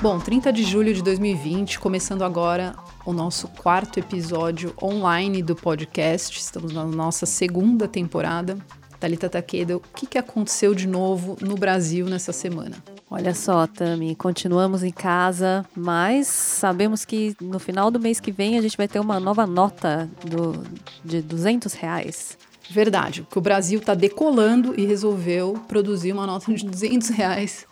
[0.00, 6.38] Bom, 30 de julho de 2020, começando agora o nosso quarto episódio online do podcast.
[6.38, 8.56] Estamos na nossa segunda temporada.
[9.00, 12.76] Thalita Takeda, o que, que aconteceu de novo no Brasil nessa semana?
[13.10, 18.56] Olha só, Tami, continuamos em casa, mas sabemos que no final do mês que vem
[18.56, 20.64] a gente vai ter uma nova nota do,
[21.04, 22.38] de 200 reais.
[22.70, 27.66] Verdade, que o Brasil está decolando e resolveu produzir uma nota de 200 reais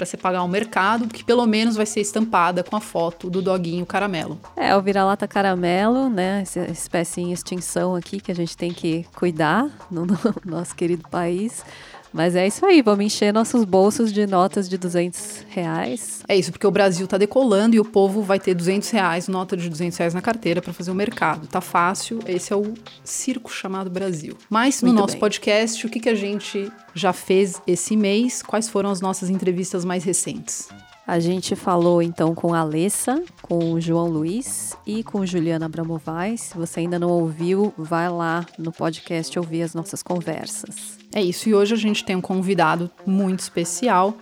[0.00, 3.42] para você pagar um mercado, que pelo menos vai ser estampada com a foto do
[3.42, 4.40] doguinho caramelo.
[4.56, 6.40] É, o vira-lata caramelo, né?
[6.40, 10.06] Essa espécie em extinção aqui que a gente tem que cuidar no
[10.42, 11.62] nosso querido país.
[12.12, 16.22] Mas é isso aí, vamos encher nossos bolsos de notas de 200 reais.
[16.28, 19.56] É isso, porque o Brasil tá decolando e o povo vai ter 200 reais, nota
[19.56, 21.46] de 200 reais na carteira para fazer o mercado.
[21.46, 22.74] Tá fácil, esse é o
[23.04, 24.36] circo chamado Brasil.
[24.48, 25.20] Mas no Muito nosso bem.
[25.20, 28.42] podcast, o que, que a gente já fez esse mês?
[28.42, 30.68] Quais foram as nossas entrevistas mais recentes?
[31.06, 36.40] A gente falou então com a Alessa, com o João Luiz e com Juliana Abramovais.
[36.40, 40.99] Se você ainda não ouviu, vai lá no podcast ouvir as nossas conversas.
[41.12, 44.14] É isso, e hoje a gente tem um convidado muito especial,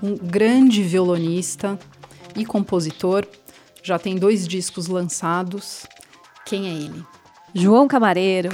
[0.00, 1.78] um grande violonista
[2.36, 3.26] e compositor.
[3.82, 5.84] Já tem dois discos lançados.
[6.46, 7.04] Quem é ele?
[7.52, 8.50] João Camareiro.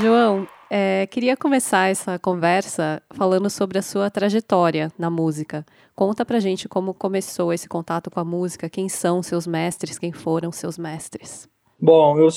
[0.00, 5.66] João, é, queria começar essa conversa falando sobre a sua trajetória na música.
[5.94, 10.12] Conta pra gente como começou esse contato com a música, quem são seus mestres, quem
[10.12, 11.51] foram seus mestres.
[11.84, 12.28] Bom, eu,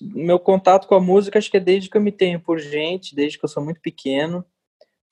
[0.00, 3.14] meu contato com a música acho que é desde que eu me tenho por gente,
[3.14, 4.42] desde que eu sou muito pequeno.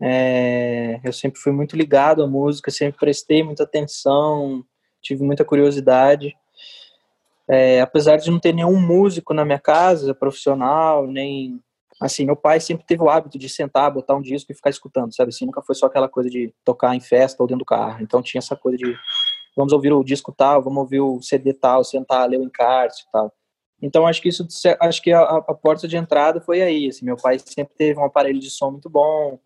[0.01, 4.65] É, eu sempre fui muito ligado à música, sempre prestei muita atenção,
[5.03, 6.35] tive muita curiosidade.
[7.47, 11.61] É, apesar de não ter nenhum músico na minha casa, profissional, nem
[12.01, 15.15] assim, meu pai sempre teve o hábito de sentar, botar um disco e ficar escutando,
[15.15, 15.29] sabe?
[15.29, 18.03] Assim, nunca foi só aquela coisa de tocar em festa ou dentro do carro.
[18.03, 18.97] Então tinha essa coisa de
[19.55, 23.13] vamos ouvir o disco tal, vamos ouvir o CD tal, sentar, ler o encarte e
[23.13, 23.31] tal.
[23.83, 24.47] Então acho que isso,
[24.81, 26.89] acho que a, a, porta de entrada foi aí.
[26.89, 29.41] Assim, meu pai sempre teve um aparelho de som muito bom.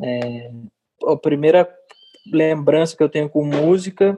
[0.00, 0.50] É,
[1.06, 1.68] a primeira
[2.32, 4.16] lembrança que eu tenho com música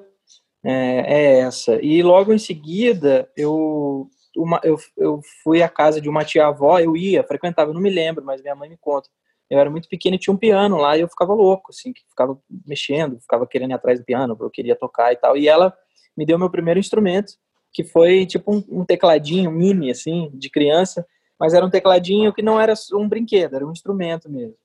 [0.62, 1.82] é, é essa.
[1.82, 6.94] E logo em seguida eu uma, eu, eu fui à casa de uma tia-avó, eu
[6.94, 9.08] ia, frequentava, eu não me lembro, mas minha mãe me conta.
[9.48, 12.02] Eu era muito pequeno e tinha um piano lá e eu ficava louco, assim, que
[12.08, 15.36] ficava mexendo, ficava querendo ir atrás do piano, eu queria tocar e tal.
[15.36, 15.74] E ela
[16.16, 17.34] me deu meu primeiro instrumento,
[17.76, 21.06] que foi tipo um, um tecladinho mini, assim, de criança,
[21.38, 24.56] mas era um tecladinho que não era um brinquedo, era um instrumento mesmo.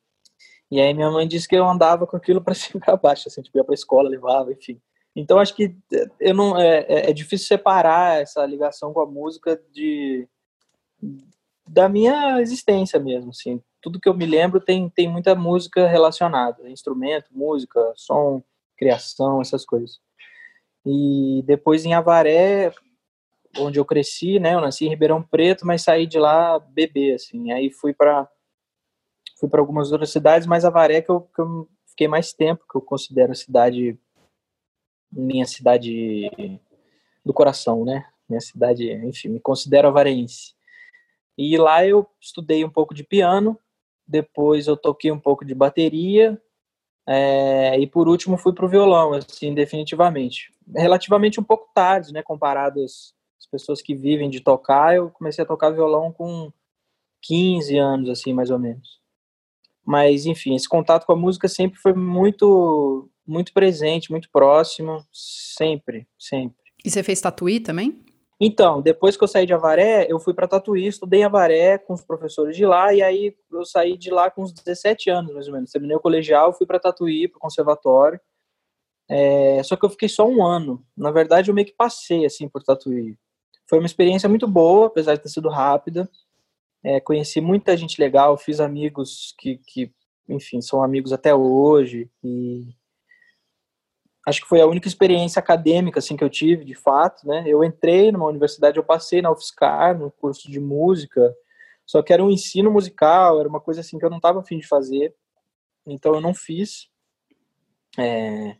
[0.71, 3.27] E aí minha mãe disse que eu andava com aquilo para cima e para baixo,
[3.27, 4.79] assim, tipo, ia para escola, levava, enfim.
[5.13, 9.05] Então acho que eh, eu não é, é, é, difícil separar essa ligação com a
[9.05, 10.25] música de
[11.67, 13.61] da minha existência mesmo, assim.
[13.81, 18.41] Tudo que eu me lembro tem tem muita música relacionada, instrumento, música, som,
[18.77, 19.99] criação, essas coisas.
[20.85, 22.71] E depois em Avaré,
[23.57, 24.53] onde eu cresci, né?
[24.53, 27.51] Eu nasci em Ribeirão Preto, mas saí de lá bebê, assim.
[27.51, 28.29] Aí fui para
[29.39, 32.77] fui para algumas outras cidades, mas Avaré que eu, que eu fiquei mais tempo, que
[32.77, 33.97] eu considero a cidade
[35.11, 36.59] minha cidade
[37.25, 38.05] do coração, né?
[38.29, 40.53] Minha cidade, enfim, me considero avarense.
[41.37, 43.59] E lá eu estudei um pouco de piano,
[44.07, 46.41] depois eu toquei um pouco de bateria,
[47.07, 50.53] é, e por último fui para o violão, assim, definitivamente.
[50.75, 53.13] Relativamente um pouco tarde, né, comparado às, às
[53.51, 56.51] pessoas que vivem de tocar, eu comecei a tocar violão com
[57.21, 58.99] 15 anos, assim, mais ou menos.
[59.85, 66.07] Mas, enfim, esse contato com a música sempre foi muito muito presente, muito próximo, sempre,
[66.17, 66.57] sempre.
[66.83, 68.03] E você fez tatuí também?
[68.43, 71.93] Então, depois que eu saí de Avaré, eu fui para Tatuí, estudei em Avaré com
[71.93, 75.45] os professores de lá, e aí eu saí de lá com uns 17 anos, mais
[75.47, 75.69] ou menos.
[75.69, 78.19] Terminei o colegial, fui para Tatuí, para o conservatório.
[79.07, 80.83] É, só que eu fiquei só um ano.
[80.97, 83.15] Na verdade, eu meio que passei, assim, por Tatuí.
[83.71, 86.09] Foi uma experiência muito boa, apesar de ter sido rápida.
[86.83, 89.89] É, conheci muita gente legal, fiz amigos que, que,
[90.27, 92.11] enfim, são amigos até hoje.
[92.21, 92.67] E
[94.27, 97.45] acho que foi a única experiência acadêmica assim que eu tive, de fato, né?
[97.47, 101.33] Eu entrei numa universidade, eu passei na UFSCar, no curso de música,
[101.85, 104.57] só que era um ensino musical, era uma coisa assim que eu não estava afim
[104.57, 105.15] de fazer,
[105.87, 106.89] então eu não fiz.
[107.97, 108.57] É,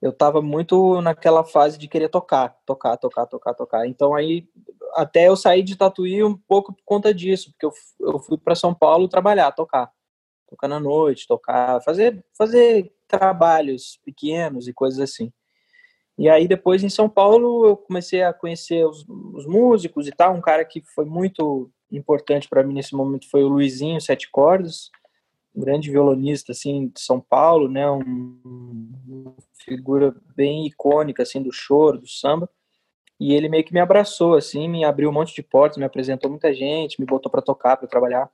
[0.00, 3.86] eu estava muito naquela fase de querer tocar, tocar, tocar, tocar, tocar.
[3.86, 4.48] Então aí
[4.94, 8.54] até eu saí de Tatuí um pouco por conta disso, porque eu, eu fui para
[8.54, 9.90] São Paulo trabalhar, tocar,
[10.48, 15.32] tocar na noite, tocar, fazer, fazer trabalhos pequenos e coisas assim.
[16.16, 19.04] E aí depois em São Paulo eu comecei a conhecer os,
[19.34, 20.34] os músicos e tal.
[20.34, 24.90] Um cara que foi muito importante para mim nesse momento foi o Luizinho Sete Cordas,
[25.54, 27.90] um grande violonista assim de São Paulo, né?
[27.90, 29.34] Um, um
[29.64, 32.48] figura bem icônica, assim, do choro, do samba.
[33.20, 36.30] E ele meio que me abraçou, assim, me abriu um monte de portas, me apresentou
[36.30, 38.30] muita gente, me botou para tocar, para trabalhar.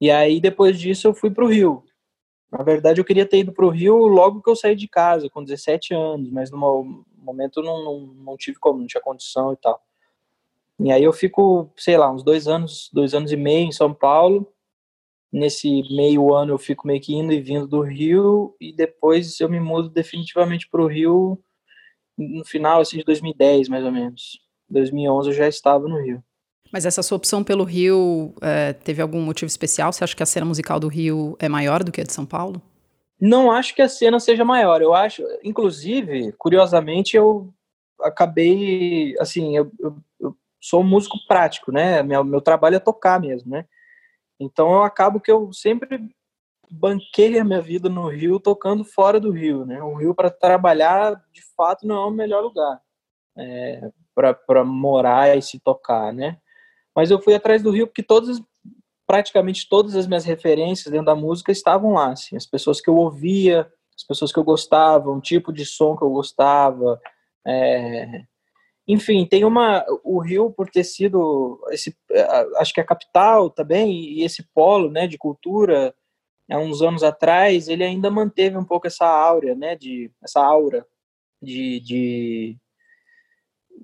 [0.00, 1.84] E aí, depois disso, eu fui para o Rio.
[2.50, 5.30] Na verdade, eu queria ter ido para o Rio logo que eu saí de casa,
[5.30, 9.56] com 17 anos, mas no momento não, não, não tive como, não tinha condição e
[9.56, 9.80] tal.
[10.78, 13.94] E aí eu fico, sei lá, uns dois anos, dois anos e meio em São
[13.94, 14.52] Paulo.
[15.32, 19.48] Nesse meio ano eu fico meio que indo e vindo do Rio e depois eu
[19.48, 21.38] me mudo definitivamente para o Rio
[22.16, 24.40] no final assim, de 2010, mais ou menos.
[24.68, 26.22] 2011 eu já estava no Rio.
[26.72, 29.92] Mas essa sua opção pelo Rio é, teve algum motivo especial?
[29.92, 32.26] Você acha que a cena musical do Rio é maior do que a de São
[32.26, 32.60] Paulo?
[33.20, 34.82] Não acho que a cena seja maior.
[34.82, 37.52] Eu acho, inclusive, curiosamente, eu
[38.00, 42.02] acabei, assim, eu, eu, eu sou um músico prático, né?
[42.02, 43.64] Meu, meu trabalho é tocar mesmo, né?
[44.38, 46.08] Então eu acabo que eu sempre
[46.70, 49.82] banquei a minha vida no Rio tocando fora do Rio, né?
[49.82, 52.80] O Rio para trabalhar, de fato, não é o melhor lugar
[53.36, 56.38] é, para morar e se tocar, né?
[56.94, 58.40] Mas eu fui atrás do Rio porque todas,
[59.06, 62.96] praticamente todas as minhas referências dentro da música estavam lá, assim, as pessoas que eu
[62.96, 67.00] ouvia, as pessoas que eu gostava, um tipo de som que eu gostava,
[67.46, 68.22] é...
[68.86, 71.96] enfim, tem uma o Rio por ter sido esse,
[72.56, 75.94] acho que a capital também e esse polo, né, de cultura,
[76.50, 80.86] há uns anos atrás, ele ainda manteve um pouco essa áurea, né, de essa aura
[81.42, 82.56] de, de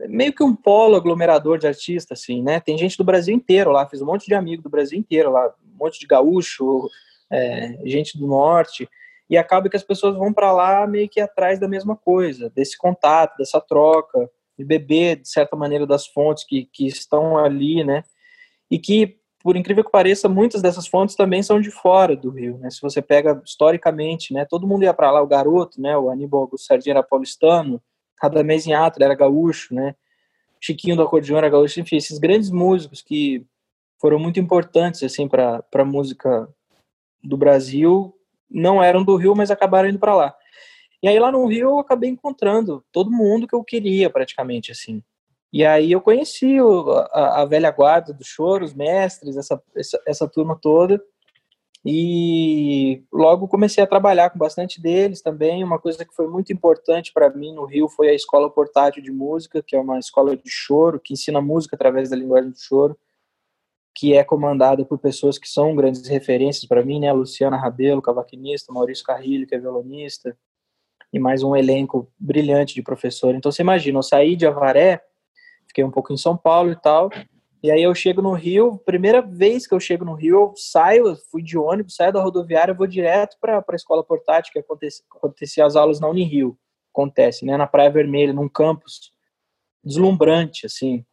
[0.09, 2.61] meio que um polo aglomerador de artistas, assim, né?
[2.61, 5.49] Tem gente do Brasil inteiro lá, fiz um monte de amigo do Brasil inteiro lá,
[5.49, 6.89] um monte de gaúcho,
[7.31, 8.89] é, gente do norte,
[9.29, 12.77] e acaba que as pessoas vão para lá meio que atrás da mesma coisa, desse
[12.77, 18.05] contato, dessa troca, de beber, de certa maneira, das fontes que, que estão ali, né?
[18.71, 22.59] E que, por incrível que pareça, muitas dessas fontes também são de fora do Rio,
[22.59, 22.71] né?
[22.71, 24.45] Se você pega historicamente, né?
[24.45, 25.97] Todo mundo ia para lá, o garoto, né?
[25.97, 27.83] O Aníbal Sardinha era paulistano,
[28.21, 29.95] Radamés Inhato, era gaúcho, né?
[30.61, 33.45] Chiquinho do acordeão era gaúcho, enfim, esses grandes músicos que
[34.01, 36.49] foram muito importantes assim para a música
[37.23, 38.15] do Brasil
[38.51, 40.37] não eram do Rio, mas acabaram indo para lá.
[41.03, 45.03] E aí lá no Rio eu acabei encontrando todo mundo que eu queria praticamente assim.
[45.53, 50.01] E aí eu conheci o, a, a, velha guarda do choro, os mestres, essa, essa,
[50.07, 51.03] essa turma toda.
[51.85, 55.65] E logo comecei a trabalhar com bastante deles também.
[55.65, 59.11] Uma coisa que foi muito importante para mim no Rio foi a Escola Portátil de
[59.11, 62.97] Música, que é uma escola de choro, que ensina música através da linguagem do choro,
[63.95, 67.13] que é comandada por pessoas que são grandes referências para mim, né?
[67.13, 70.39] Luciana Rabelo, cavaquinista, Maurício Carrilho, que é violonista,
[71.13, 73.35] e mais um elenco brilhante de professor.
[73.35, 75.03] Então você imagina, eu saí de Avaré,
[75.67, 77.11] fiquei um pouco em São Paulo e tal,
[77.63, 81.07] e aí eu chego no Rio, primeira vez que eu chego no Rio, eu saio,
[81.07, 85.05] eu fui de ônibus, saio da rodoviária, vou direto para a escola portátil, que acontecia,
[85.15, 86.59] acontecia as aulas na Unirio.
[86.93, 87.57] Acontece, né?
[87.57, 89.13] Na Praia Vermelha, num campus
[89.85, 91.05] deslumbrante, assim,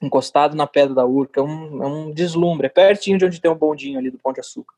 [0.00, 3.50] encostado na Pedra da Urca, é um, é um deslumbre, é pertinho de onde tem
[3.50, 4.74] um bondinho ali do Pão de Açúcar.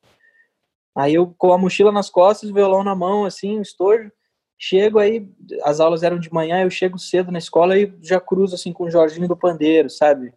[0.92, 4.10] Aí eu com a mochila nas costas, violão na mão, assim, um estojo,
[4.58, 5.28] chego aí,
[5.62, 8.84] as aulas eram de manhã, eu chego cedo na escola e já cruzo assim com
[8.84, 10.32] o Jorginho do Pandeiro, sabe?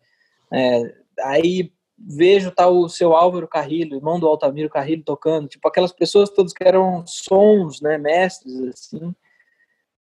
[0.51, 5.92] É, aí vejo tal o seu Álvaro Carrilho, irmão do Altamiro Carrilho tocando, tipo aquelas
[5.92, 9.14] pessoas todas que eram sons, né, mestres assim.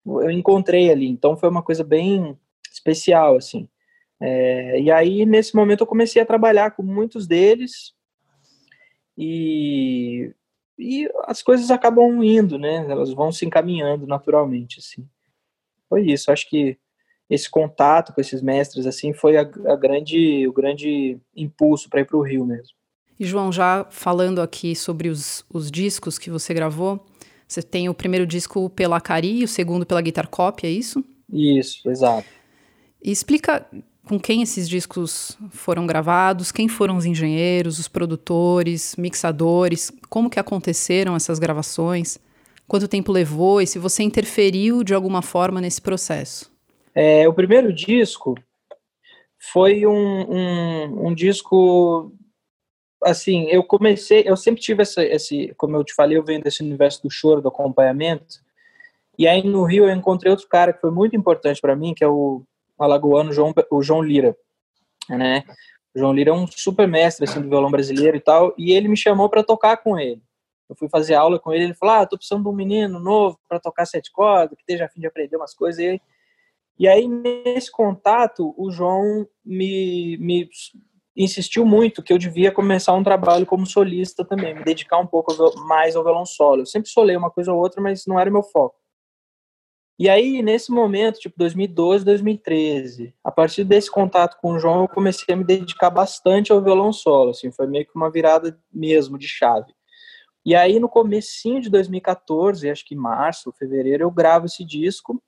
[0.06, 2.38] Eu encontrei ali, então foi uma coisa bem
[2.72, 3.68] especial assim.
[4.20, 7.92] É, e aí nesse momento eu comecei a trabalhar com muitos deles
[9.16, 10.32] e,
[10.78, 12.86] e as coisas acabam indo, né?
[12.88, 15.06] Elas vão se encaminhando naturalmente assim.
[15.88, 16.30] Foi isso.
[16.30, 16.78] Acho que
[17.28, 22.04] esse contato com esses mestres assim foi a, a grande o grande impulso para ir
[22.04, 22.76] para o Rio mesmo.
[23.18, 27.04] E João, já falando aqui sobre os, os discos que você gravou,
[27.48, 31.04] você tem o primeiro disco pela Cari e o segundo pela Guitar Copy, é isso?
[31.28, 32.28] Isso, exato.
[33.02, 33.66] E explica
[34.08, 40.40] com quem esses discos foram gravados, quem foram os engenheiros, os produtores, mixadores, como que
[40.40, 42.18] aconteceram essas gravações,
[42.66, 46.50] quanto tempo levou e se você interferiu de alguma forma nesse processo.
[46.94, 48.34] É, o primeiro disco
[49.52, 52.10] foi um, um, um, disco
[53.04, 56.60] assim eu comecei eu sempre tive essa, esse como eu te falei eu venho desse
[56.62, 58.38] universo do choro do acompanhamento
[59.16, 62.02] e aí no Rio eu encontrei outro cara que foi muito importante para mim que
[62.02, 62.42] é o
[62.78, 64.36] alagoano João o João Lira
[65.08, 65.44] né
[65.94, 68.88] o João Lira é um super mestre assim do violão brasileiro e tal e ele
[68.88, 70.22] me chamou para tocar com ele
[70.68, 73.38] eu fui fazer aula com ele ele falou ah tô precisando de um menino novo
[73.48, 76.00] para tocar sete cordas que esteja a fim de aprender umas coisas e
[76.78, 80.48] e aí, nesse contato, o João me, me
[81.16, 85.34] insistiu muito que eu devia começar um trabalho como solista também, me dedicar um pouco
[85.66, 86.62] mais ao violão solo.
[86.62, 88.76] Eu sempre solei uma coisa ou outra, mas não era o meu foco.
[89.98, 94.88] E aí, nesse momento, tipo 2012, 2013, a partir desse contato com o João, eu
[94.88, 99.18] comecei a me dedicar bastante ao violão solo, assim, foi meio que uma virada mesmo
[99.18, 99.72] de chave.
[100.46, 105.20] E aí, no comecinho de 2014, acho que março, fevereiro, eu gravo esse disco.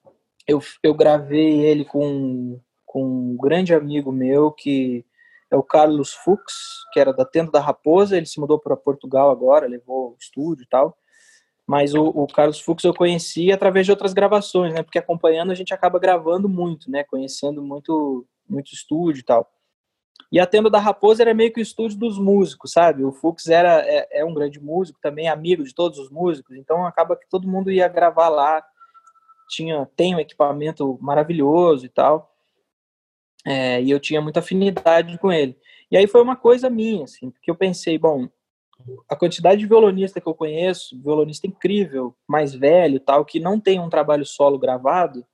[0.47, 5.05] Eu, eu gravei ele com, com um grande amigo meu, que
[5.51, 6.55] é o Carlos Fux,
[6.93, 10.63] que era da Tenda da Raposa, ele se mudou para Portugal agora, levou o estúdio
[10.63, 10.97] e tal.
[11.71, 14.83] Mas o, o, Carlos Fux eu conheci através de outras gravações, né?
[14.83, 17.05] Porque acompanhando a gente acaba gravando muito, né?
[17.05, 19.49] Conhecendo muito, muito estúdio e tal.
[20.33, 23.05] E a Tenda da Raposa era meio que o estúdio dos músicos, sabe?
[23.05, 26.85] O Fux era, é, é um grande músico, também amigo de todos os músicos, então
[26.85, 28.61] acaba que todo mundo ia gravar lá.
[29.49, 32.35] Tinha, tem um equipamento maravilhoso e tal.
[33.47, 35.57] É, e eu tinha muita afinidade com ele.
[35.89, 38.29] E aí foi uma coisa minha, assim, porque eu pensei, bom,
[39.09, 43.81] a quantidade de violonista que eu conheço, violonista incrível, mais velho, tal, que não tem
[43.81, 45.25] um trabalho solo gravado,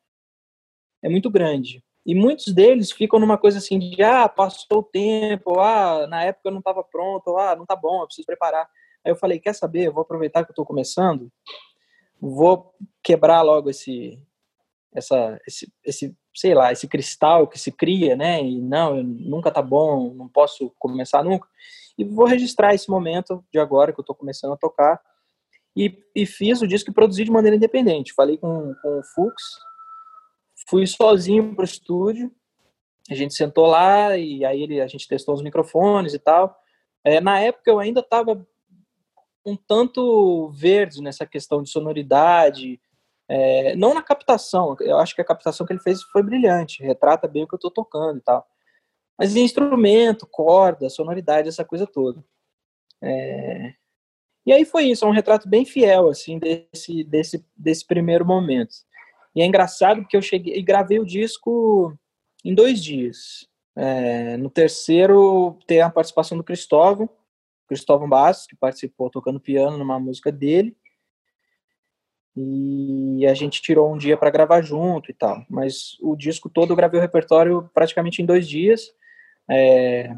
[1.02, 1.84] é muito grande.
[2.04, 6.48] E muitos deles ficam numa coisa assim de ah, passou o tempo, ah, na época
[6.48, 8.68] eu não estava pronto, ah, não tá bom, eu preciso preparar.
[9.04, 11.30] Aí eu falei, quer saber, eu vou aproveitar que eu estou começando,
[12.20, 12.72] vou
[13.02, 14.22] quebrar logo esse
[14.94, 18.42] essa esse, esse sei lá, esse cristal que se cria, né?
[18.42, 21.48] E não, nunca tá bom, não posso começar nunca
[21.98, 25.00] e vou registrar esse momento de agora que eu estou começando a tocar.
[25.74, 28.14] E, e, fiz o disco e produzi de maneira independente.
[28.14, 29.42] Falei com, com o Fux,
[30.68, 32.32] fui sozinho para o estúdio,
[33.10, 36.58] a gente sentou lá e aí ele, a gente testou os microfones e tal.
[37.04, 38.46] É, na época eu ainda estava
[39.44, 42.80] um tanto verde nessa questão de sonoridade,
[43.28, 47.26] é, não na captação, eu acho que a captação que ele fez foi brilhante, retrata
[47.26, 48.46] bem o que eu estou tocando e tal.
[49.18, 52.22] Mas instrumento, corda, sonoridade, essa coisa toda.
[53.02, 53.74] É...
[54.44, 58.74] E aí foi isso, é um retrato bem fiel, assim, desse, desse, desse primeiro momento.
[59.34, 61.92] E é engraçado porque eu cheguei e gravei o disco
[62.44, 63.48] em dois dias.
[63.74, 67.08] É, no terceiro, tem a participação do Cristóvão,
[67.66, 70.76] Cristóvão Bastos, que participou tocando piano numa música dele.
[72.36, 75.44] E a gente tirou um dia para gravar junto e tal.
[75.48, 78.92] Mas o disco todo eu gravei o repertório praticamente em dois dias.
[79.50, 80.12] É,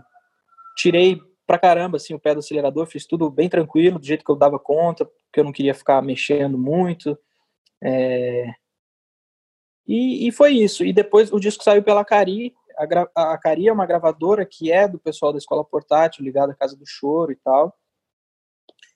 [0.76, 4.30] tirei pra caramba assim, o pé do acelerador, fiz tudo bem tranquilo, do jeito que
[4.30, 7.16] eu dava conta, porque eu não queria ficar mexendo muito.
[7.82, 8.52] É,
[9.87, 10.84] e, e, foi isso.
[10.84, 12.52] E depois o disco saiu pela Cari.
[13.14, 16.54] A, a Cari é uma gravadora que é do pessoal da Escola Portátil, ligada à
[16.54, 17.75] Casa do Choro e tal.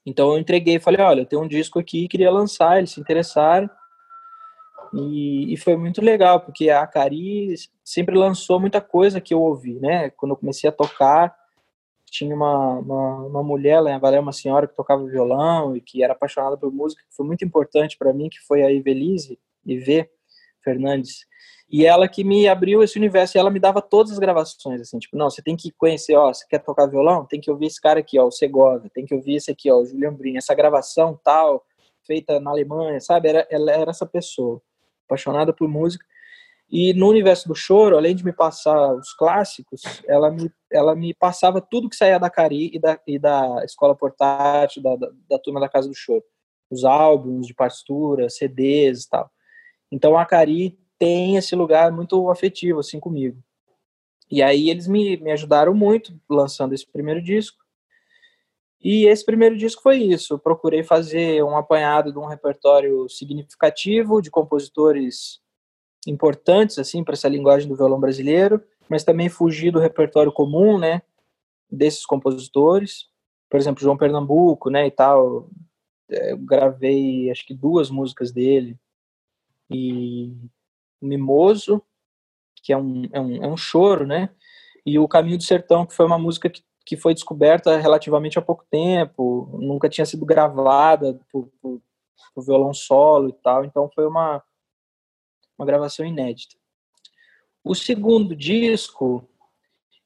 [0.04, 3.70] Então eu entreguei, falei, olha, eu tenho um disco aqui, queria lançar, eles se interessaram.
[4.92, 9.80] E, e, foi muito legal, porque a Cari sempre lançou muita coisa que eu ouvi,
[9.80, 10.10] né?
[10.10, 11.34] Quando eu comecei a tocar,
[12.12, 13.92] tinha uma, uma, uma mulher, né?
[13.92, 17.24] ela é uma senhora que tocava violão e que era apaixonada por música, que foi
[17.24, 20.10] muito importante para mim, que foi a Evelise Ivê
[20.62, 21.26] Fernandes.
[21.72, 24.98] E ela que me abriu esse universo, e ela me dava todas as gravações, assim,
[24.98, 27.24] tipo, não, você tem que conhecer, ó, você quer tocar violão?
[27.24, 29.78] Tem que ouvir esse cara aqui, ó, o Segovia, tem que ouvir esse aqui, ó,
[29.78, 31.64] o Julian Brin, essa gravação tal,
[32.06, 33.30] feita na Alemanha, sabe?
[33.30, 34.60] Era, ela era essa pessoa
[35.06, 36.04] apaixonada por música.
[36.70, 41.14] E no universo do choro, além de me passar os clássicos, ela me, ela me
[41.14, 45.38] passava tudo que saía da Cari e da, e da escola portátil, da, da, da
[45.38, 46.24] turma da Casa do Choro.
[46.70, 49.30] Os álbuns de partitura, CDs e tal.
[49.90, 53.42] Então a Cari tem esse lugar muito afetivo, assim, comigo.
[54.30, 57.58] E aí eles me, me ajudaram muito lançando esse primeiro disco.
[58.80, 60.34] E esse primeiro disco foi isso.
[60.34, 65.40] Eu procurei fazer um apanhado de um repertório significativo de compositores
[66.06, 71.02] importantes assim para essa linguagem do violão brasileiro, mas também fugir do repertório comum, né,
[71.68, 73.08] desses compositores.
[73.50, 75.50] Por exemplo, João Pernambuco, né, e tal.
[76.08, 78.78] É, eu gravei acho que duas músicas dele
[79.68, 80.32] e
[81.06, 81.82] Mimoso,
[82.62, 84.30] que é um, é um, é um choro, né?
[84.84, 88.42] E o Caminho do Sertão, que foi uma música que que foi descoberta relativamente há
[88.42, 91.80] pouco tempo, nunca tinha sido gravada por, por,
[92.34, 94.42] por violão solo e tal, então foi uma,
[95.58, 96.56] uma gravação inédita.
[97.64, 99.26] O segundo disco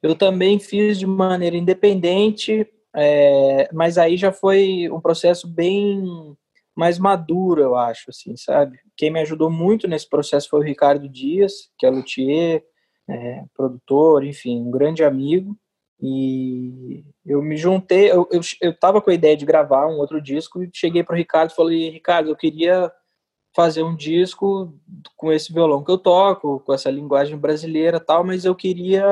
[0.02, 6.36] eu também fiz de maneira independente, é, mas aí já foi um processo bem
[6.76, 8.78] mais maduro, eu acho, assim, sabe?
[8.96, 12.62] Quem me ajudou muito nesse processo foi o Ricardo Dias, que é luthier,
[13.08, 15.56] é, produtor, enfim, um grande amigo.
[16.00, 20.20] E eu me juntei, eu, eu, eu tava com a ideia de gravar um outro
[20.20, 22.92] disco e cheguei para o Ricardo e falei, Ricardo, eu queria
[23.54, 24.74] fazer um disco
[25.16, 29.02] com esse violão que eu toco, com essa linguagem brasileira tal, mas eu queria,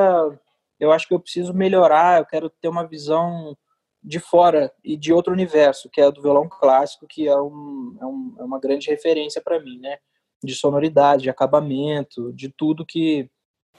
[0.79, 3.57] eu acho que eu preciso melhorar, eu quero ter uma visão
[4.05, 8.05] de fora e de outro universo, que é do violão clássico, que é, um, é,
[8.05, 9.99] um, é uma grande referência para mim, né?
[10.45, 13.31] de sonoridade, de acabamento, de tudo que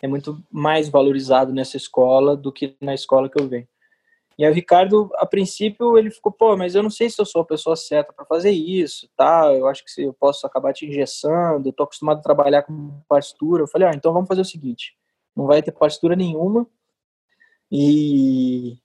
[0.02, 3.68] é muito mais valorizado nessa escola do que na escola que eu venho.
[4.38, 7.26] E aí o Ricardo, a princípio, ele ficou, pô, mas eu não sei se eu
[7.26, 9.54] sou a pessoa certa para fazer isso, tá?
[9.54, 13.64] Eu acho que eu posso acabar te engessando, eu tô acostumado a trabalhar com partitura.
[13.64, 14.94] Eu falei, ah, então vamos fazer o seguinte,
[15.34, 16.68] não vai ter partitura nenhuma
[17.72, 18.78] e,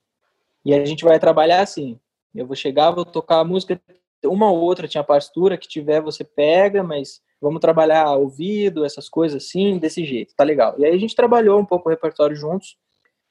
[0.63, 1.99] e a gente vai trabalhar assim.
[2.33, 3.81] Eu vou chegar, vou tocar a música,
[4.23, 9.43] uma ou outra tinha partitura, que tiver você pega, mas vamos trabalhar ouvido, essas coisas
[9.43, 10.75] assim, desse jeito, tá legal.
[10.77, 12.77] E aí a gente trabalhou um pouco o repertório juntos,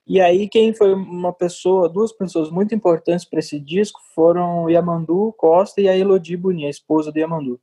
[0.07, 5.33] e aí quem foi uma pessoa, duas pessoas muito importantes para esse disco foram Yamandu
[5.39, 7.61] Costa e a Elodie Boni, a esposa do Yamandu.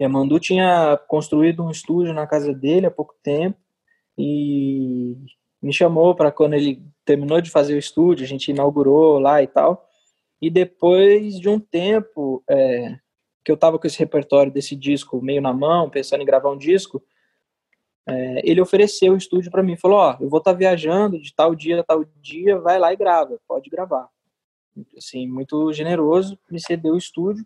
[0.00, 3.58] Yamandu tinha construído um estúdio na casa dele há pouco tempo
[4.16, 5.14] e
[5.62, 9.46] me chamou para quando ele terminou de fazer o estúdio, a gente inaugurou lá e
[9.46, 9.86] tal.
[10.40, 12.96] E depois de um tempo é,
[13.44, 16.56] que eu estava com esse repertório desse disco meio na mão, pensando em gravar um
[16.56, 17.02] disco,
[18.06, 21.34] é, ele ofereceu o estúdio para mim, falou, ó, eu vou estar tá viajando de
[21.34, 24.08] tal dia a tal dia, vai lá e grava, pode gravar.
[24.96, 27.44] Assim, muito generoso, me cedeu o estúdio.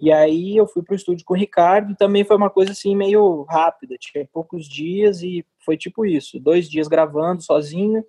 [0.00, 3.42] E aí eu fui pro estúdio com o Ricardo, também foi uma coisa assim meio
[3.42, 8.04] rápida, tinha poucos dias e foi tipo isso, dois dias gravando sozinho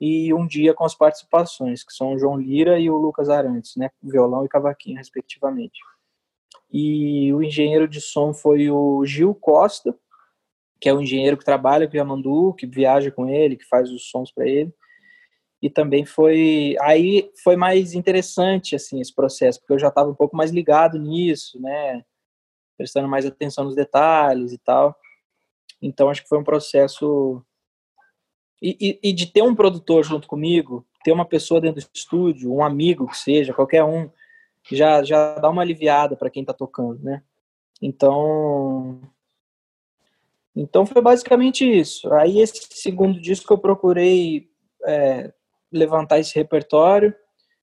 [0.00, 3.76] e um dia com as participações, que são o João Lira e o Lucas Arantes,
[3.76, 5.78] né, violão e cavaquinho, respectivamente.
[6.72, 9.94] E o engenheiro de som foi o Gil Costa,
[10.80, 13.90] que é o engenheiro que trabalha com o Yamandu, que viaja com ele, que faz
[13.90, 14.72] os sons para ele.
[15.62, 20.14] E também foi aí foi mais interessante assim esse processo, porque eu já estava um
[20.14, 22.02] pouco mais ligado nisso, né?
[22.76, 24.96] Prestando mais atenção nos detalhes e tal.
[25.82, 27.42] Então acho que foi um processo
[28.62, 32.52] e, e, e de ter um produtor junto comigo, ter uma pessoa dentro do estúdio,
[32.52, 34.10] um amigo que seja, qualquer um,
[34.70, 37.22] já já dá uma aliviada para quem está tocando, né?
[37.82, 39.00] Então
[40.54, 42.12] então foi basicamente isso.
[42.14, 44.50] Aí esse segundo disco eu procurei
[44.86, 45.32] é,
[45.72, 47.14] levantar esse repertório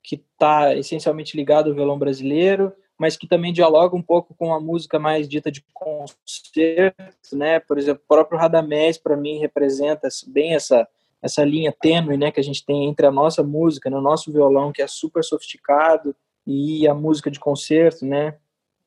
[0.04, 4.60] que está essencialmente ligado ao violão brasileiro, mas que também dialoga um pouco com a
[4.60, 7.60] música mais dita de concerto, né?
[7.60, 10.88] Por exemplo, o próprio Radamés para mim representa bem essa
[11.22, 14.72] essa linha tênue, né, que a gente tem entre a nossa música, né, nosso violão
[14.72, 16.16] que é super sofisticado
[16.46, 18.38] e a música de concerto, né?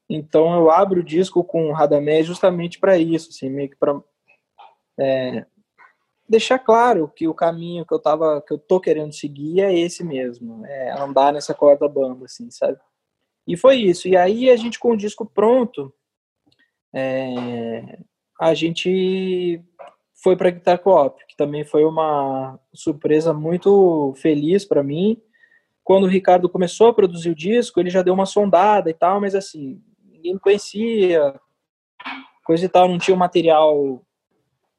[0.09, 4.01] Então eu abro o disco com o Radamés justamente para isso, assim, meio que para
[4.99, 5.45] é,
[6.31, 10.05] deixar claro que o caminho que eu tava, que eu tô querendo seguir é esse
[10.05, 12.79] mesmo, é andar nessa corda bamba, assim, sabe?
[13.45, 14.07] E foi isso.
[14.07, 15.93] E aí a gente com o disco pronto,
[16.95, 17.99] é,
[18.41, 19.61] a gente
[20.23, 25.21] foi para Guitar Co-op, que também foi uma surpresa muito feliz para mim.
[25.83, 29.21] Quando o Ricardo começou a produzir o disco, ele já deu uma sondada e tal,
[29.21, 31.35] mas assim, ninguém me conhecia,
[32.45, 34.01] coisa e tal, não tinha o material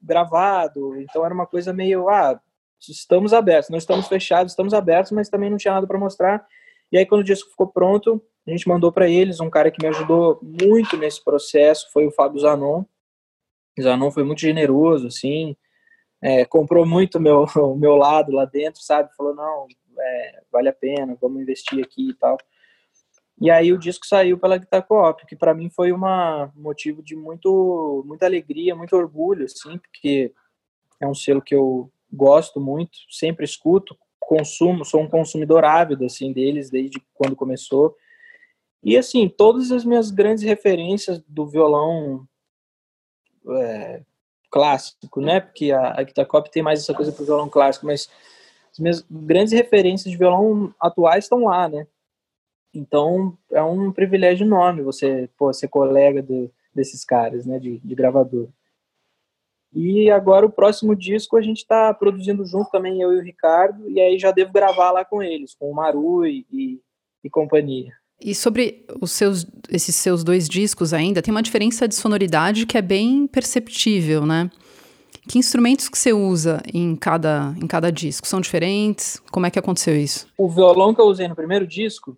[0.02, 2.40] gravado, então era uma coisa meio, ah,
[2.80, 6.44] estamos abertos, não estamos fechados, estamos abertos, mas também não tinha nada para mostrar.
[6.90, 9.82] E aí quando o disco ficou pronto, a gente mandou para eles, um cara que
[9.82, 12.84] me ajudou muito nesse processo foi o Fábio Zanon.
[13.80, 15.56] Zanon foi muito generoso, assim,
[16.20, 19.14] é, comprou muito meu, o meu lado lá dentro, sabe?
[19.16, 19.66] Falou, não,
[19.98, 22.36] é, vale a pena, vamos investir aqui e tal.
[23.42, 25.98] E aí o disco saiu pela Guitar Co-op, que para mim foi um
[26.54, 30.32] motivo de muito, muita alegria, muito orgulho, assim, porque
[31.00, 36.32] é um selo que eu gosto muito, sempre escuto, consumo, sou um consumidor ávido assim
[36.32, 37.96] deles desde quando começou.
[38.80, 42.24] E assim, todas as minhas grandes referências do violão
[43.58, 44.02] é,
[44.52, 45.40] clássico, né?
[45.40, 48.08] Porque a, a Guitar Co-op tem mais essa coisa pro violão clássico, mas
[48.70, 51.88] as minhas grandes referências de violão atuais estão lá, né?
[52.74, 57.94] Então é um privilégio enorme você pô, ser colega do, desses caras, né, de, de
[57.94, 58.48] gravador.
[59.74, 63.88] E agora o próximo disco a gente está produzindo junto também, eu e o Ricardo,
[63.88, 66.80] e aí já devo gravar lá com eles, com o Maru e, e,
[67.24, 67.92] e companhia.
[68.20, 72.76] E sobre os seus, esses seus dois discos ainda, tem uma diferença de sonoridade que
[72.76, 74.50] é bem perceptível, né?
[75.28, 78.26] Que instrumentos que você usa em cada, em cada disco?
[78.26, 79.20] São diferentes?
[79.30, 80.26] Como é que aconteceu isso?
[80.36, 82.16] O violão que eu usei no primeiro disco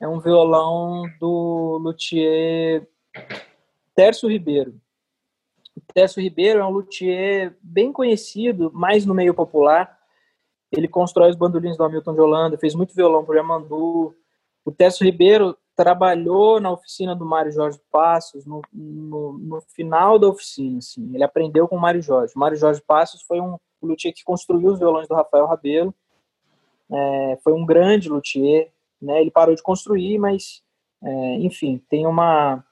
[0.00, 2.86] é um violão do luthier
[3.94, 4.74] Tércio Ribeiro.
[5.76, 9.98] O Tércio Ribeiro é um luthier bem conhecido, mais no meio popular.
[10.72, 14.14] Ele constrói os bandolins do Hamilton de Holanda, fez muito violão para o Yamandu.
[14.64, 20.28] O Tércio Ribeiro trabalhou na oficina do Mário Jorge Passos no, no, no, final da
[20.28, 20.78] oficina.
[20.78, 21.10] Assim.
[21.14, 22.32] Ele aprendeu com o Mário Jorge.
[22.34, 25.94] O Mário Jorge Passos foi um luthier que construiu os violões do Rafael Rabelo.
[26.90, 29.20] É, foi um grande luthier, né?
[29.20, 30.62] Ele parou de construir, mas,
[31.02, 32.64] é, enfim, tem uma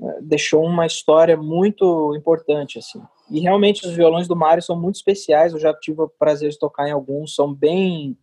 [0.00, 3.02] é, deixou uma história muito importante, assim.
[3.30, 6.58] E realmente os violões do Mário são muito especiais, eu já tive o prazer de
[6.58, 8.16] tocar em alguns, são bem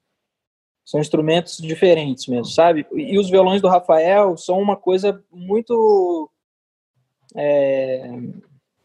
[0.84, 2.88] são instrumentos diferentes mesmo, sabe?
[2.94, 6.32] E os violões do Rafael são uma coisa muito
[7.36, 8.10] é,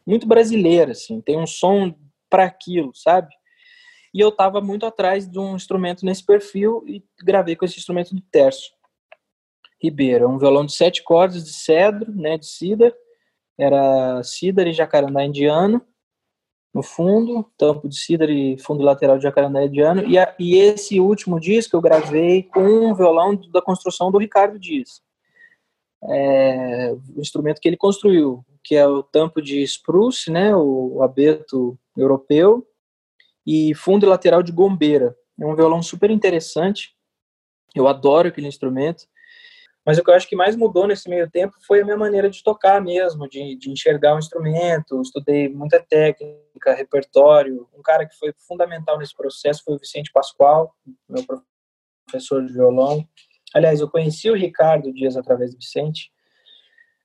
[0.05, 1.21] muito brasileira, assim.
[1.21, 1.95] Tem um som
[2.29, 3.33] para aquilo, sabe?
[4.13, 8.13] E eu estava muito atrás de um instrumento nesse perfil e gravei com esse instrumento
[8.13, 8.71] do Terço
[9.81, 10.25] Ribeiro.
[10.25, 12.93] É um violão de sete cordas de cedro, né, de cedar.
[13.57, 15.81] Era cedar e jacarandá indiano
[16.73, 20.99] no fundo, tampo de cidra e fundo lateral de jacarandá indiano, e, a, e esse
[20.99, 25.01] último disco eu gravei com um violão da construção do Ricardo Dias,
[26.05, 31.77] é, o instrumento que ele construiu, que é o tampo de spruce, né, o abeto
[31.95, 32.65] europeu,
[33.45, 35.15] e fundo lateral de gombeira.
[35.39, 36.95] É um violão super interessante,
[37.75, 39.05] eu adoro aquele instrumento,
[39.85, 42.29] mas o que eu acho que mais mudou nesse meio tempo foi a minha maneira
[42.29, 45.01] de tocar mesmo, de, de enxergar o um instrumento.
[45.01, 47.67] Estudei muita técnica, repertório.
[47.77, 50.73] Um cara que foi fundamental nesse processo foi o Vicente Pascoal,
[51.09, 51.23] meu
[52.05, 53.05] professor de violão.
[53.53, 56.11] Aliás, eu conheci o Ricardo Dias através do Vicente.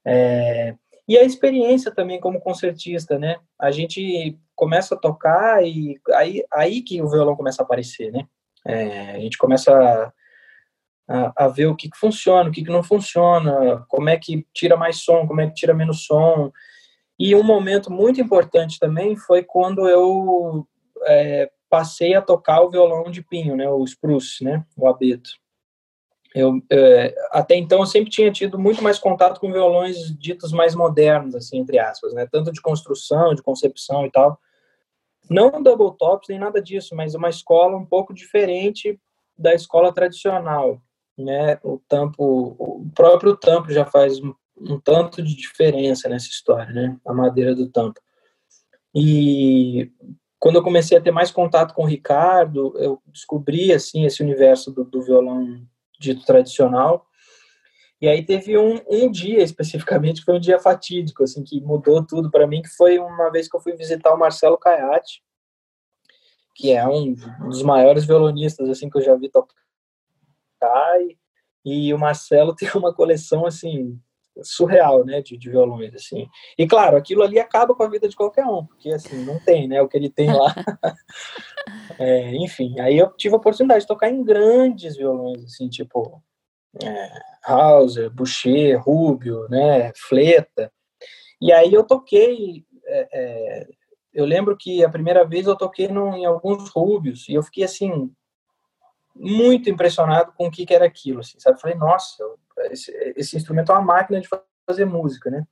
[0.05, 0.77] É,
[1.09, 3.37] e a experiência também como concertista, né?
[3.59, 8.27] A gente começa a tocar e aí, aí que o violão começa a aparecer, né?
[8.67, 10.13] É, a gente começa a
[11.09, 14.47] a, a ver o que, que funciona, o que, que não funciona, como é que
[14.53, 16.53] tira mais som, como é que tira menos som.
[17.19, 20.69] E um momento muito importante também foi quando eu
[21.05, 25.31] é, passei a tocar o violão de pinho, né, o spruce, né, o abeto.
[26.35, 30.75] Eu, é, até então eu sempre tinha tido muito mais contato com violões ditos mais
[30.75, 34.39] modernos, assim, entre aspas, né, tanto de construção, de concepção e tal.
[35.31, 38.99] Não double tops nem nada disso, mas uma escola um pouco diferente
[39.37, 40.81] da escola tradicional
[41.19, 46.73] né, o tampo, o próprio tampo já faz um, um, tanto de diferença nessa história,
[46.73, 48.01] né, a madeira do tampo.
[48.95, 49.91] E
[50.39, 54.71] quando eu comecei a ter mais contato com o Ricardo, eu descobri assim esse universo
[54.71, 55.67] do, do violão
[55.99, 57.07] dito tradicional.
[58.01, 62.05] E aí teve um, um dia especificamente que foi um dia fatídico, assim, que mudou
[62.07, 65.21] tudo para mim, que foi uma vez que eu fui visitar o Marcelo Caiati,
[66.55, 67.15] que é um
[67.49, 69.55] dos maiores violonistas assim que eu já vi tocar
[70.61, 71.17] Kai
[71.65, 73.99] e o Marcelo tem uma coleção assim
[74.43, 76.29] surreal, né, de, de, violões assim.
[76.57, 79.69] E claro, aquilo ali acaba com a vida de qualquer um, porque assim não tem,
[79.69, 80.55] né, o que ele tem lá.
[81.99, 86.23] é, enfim, aí eu tive a oportunidade de tocar em grandes violões assim, tipo
[86.83, 87.11] é,
[87.45, 90.73] Hauser, Boucher, Rubio, né, Fleta.
[91.41, 93.67] E aí eu toquei é, é,
[94.13, 97.65] eu lembro que a primeira vez eu toquei no, em alguns Rubios e eu fiquei
[97.65, 98.11] assim
[99.19, 101.61] muito impressionado com o que, que era aquilo, assim, sabe?
[101.61, 102.25] Falei, nossa,
[102.71, 104.29] esse, esse, instrumento é uma máquina de
[104.69, 105.45] fazer música, né?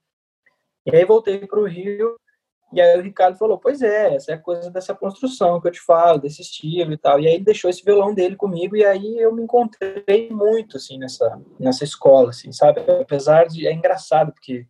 [0.85, 2.16] E aí voltei para o Rio
[2.72, 5.72] e aí o Ricardo falou, pois é, essa é a coisa dessa construção que eu
[5.72, 7.18] te falo, desse estilo e tal.
[7.18, 10.98] E aí ele deixou esse violão dele comigo e aí eu me encontrei muito, assim,
[10.98, 12.81] nessa, nessa escola, assim, sabe?
[13.00, 13.66] Apesar de...
[13.66, 14.66] É engraçado, porque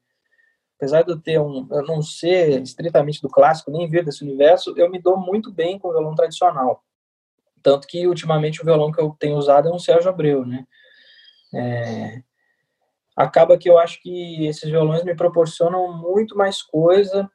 [0.79, 1.67] apesar de eu ter um...
[1.71, 5.79] Eu não ser estritamente do clássico, nem vir desse universo, eu me dou muito bem
[5.79, 6.85] com o violão tradicional.
[7.67, 10.65] Tanto que ultimamente o violão que eu tenho usado é um Sérgio Abreu, né?
[11.53, 12.23] É,
[13.17, 17.29] acaba que eu acho que esses violões me proporcionam muito mais coisa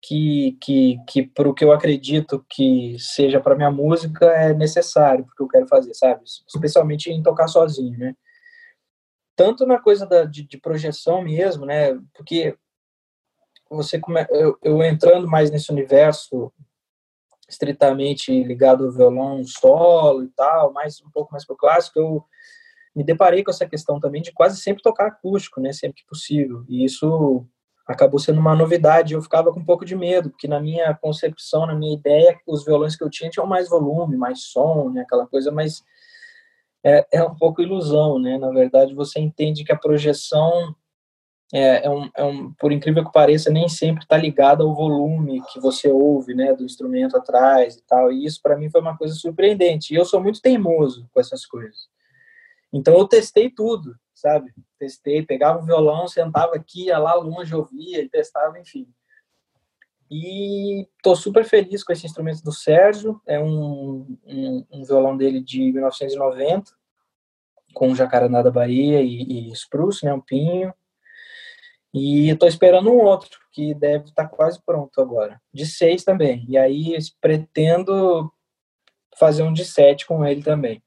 [0.00, 5.26] que, que, que para o que eu acredito que seja para minha música é necessário,
[5.26, 6.22] porque eu quero fazer, sabe?
[6.24, 8.16] Especialmente em tocar sozinho, né?
[9.36, 11.92] Tanto na coisa da, de, de projeção mesmo, né?
[12.14, 12.56] Porque
[13.68, 16.50] você come, eu, eu entrando mais nesse universo
[17.52, 22.24] estritamente ligado ao violão solo e tal, mais um pouco mais pro clássico, eu
[22.94, 26.64] me deparei com essa questão também de quase sempre tocar acústico, né, sempre que possível.
[26.68, 27.46] E isso
[27.86, 29.14] acabou sendo uma novidade.
[29.14, 32.64] Eu ficava com um pouco de medo, porque na minha concepção, na minha ideia, os
[32.64, 35.82] violões que eu tinha tinham mais volume, mais som, né, aquela coisa, mas
[36.84, 38.36] é, é um pouco ilusão, né?
[38.38, 40.74] Na verdade, você entende que a projeção
[41.52, 45.42] é, é, um, é um, por incrível que pareça, nem sempre está ligado ao volume
[45.52, 48.10] que você ouve, né, do instrumento atrás e tal.
[48.10, 49.92] E isso para mim foi uma coisa surpreendente.
[49.92, 51.90] E eu sou muito teimoso com essas coisas.
[52.72, 54.50] Então eu testei tudo, sabe?
[54.78, 58.88] Testei, pegava o violão, sentava aqui, ia lá longe, ouvia e testava, enfim.
[60.10, 63.20] E tô super feliz com esse instrumento do Sérgio.
[63.26, 66.72] É um, um, um violão dele de 1990,
[67.74, 70.72] com jacarandá da Bahia e, e spruce, né, um pinho
[71.92, 75.40] e estou esperando um outro, que deve estar tá quase pronto agora.
[75.52, 76.44] De seis também.
[76.48, 78.32] E aí pretendo
[79.18, 80.82] fazer um de sete com ele também.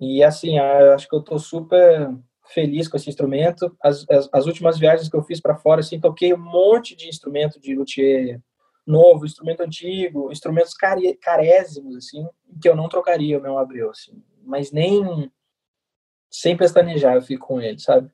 [0.00, 2.08] E assim, acho que eu estou super
[2.54, 3.76] feliz com esse instrumento.
[3.82, 7.08] As, as, as últimas viagens que eu fiz para fora, assim, toquei um monte de
[7.08, 8.40] instrumento de luthier
[8.86, 10.72] novo, instrumento antigo, instrumentos
[11.20, 12.26] carésimos, assim,
[12.60, 14.22] que eu não trocaria o meu abril, assim.
[14.44, 15.30] Mas nem
[16.30, 18.10] sem pestanejar eu fico com ele, sabe?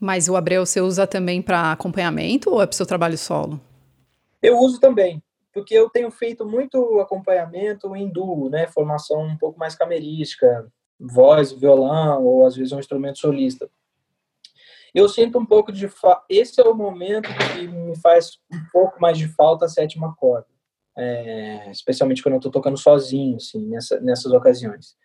[0.00, 3.60] Mas o Abreu você usa também para acompanhamento ou é para o seu trabalho solo?
[4.40, 8.68] Eu uso também, porque eu tenho feito muito acompanhamento em duo, né?
[8.68, 13.68] Formação um pouco mais camerística, voz, violão ou às vezes um instrumento solista.
[14.94, 16.24] Eu sinto um pouco de fa...
[16.28, 20.46] esse é o momento que me faz um pouco mais de falta a sétima corda,
[20.96, 21.70] é...
[21.70, 24.96] especialmente quando eu estou tocando sozinho, assim, nessa, nessas ocasiões.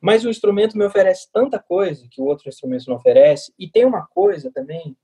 [0.00, 3.84] Mas o instrumento me oferece tanta coisa que o outro instrumento não oferece, e tem
[3.84, 4.96] uma coisa também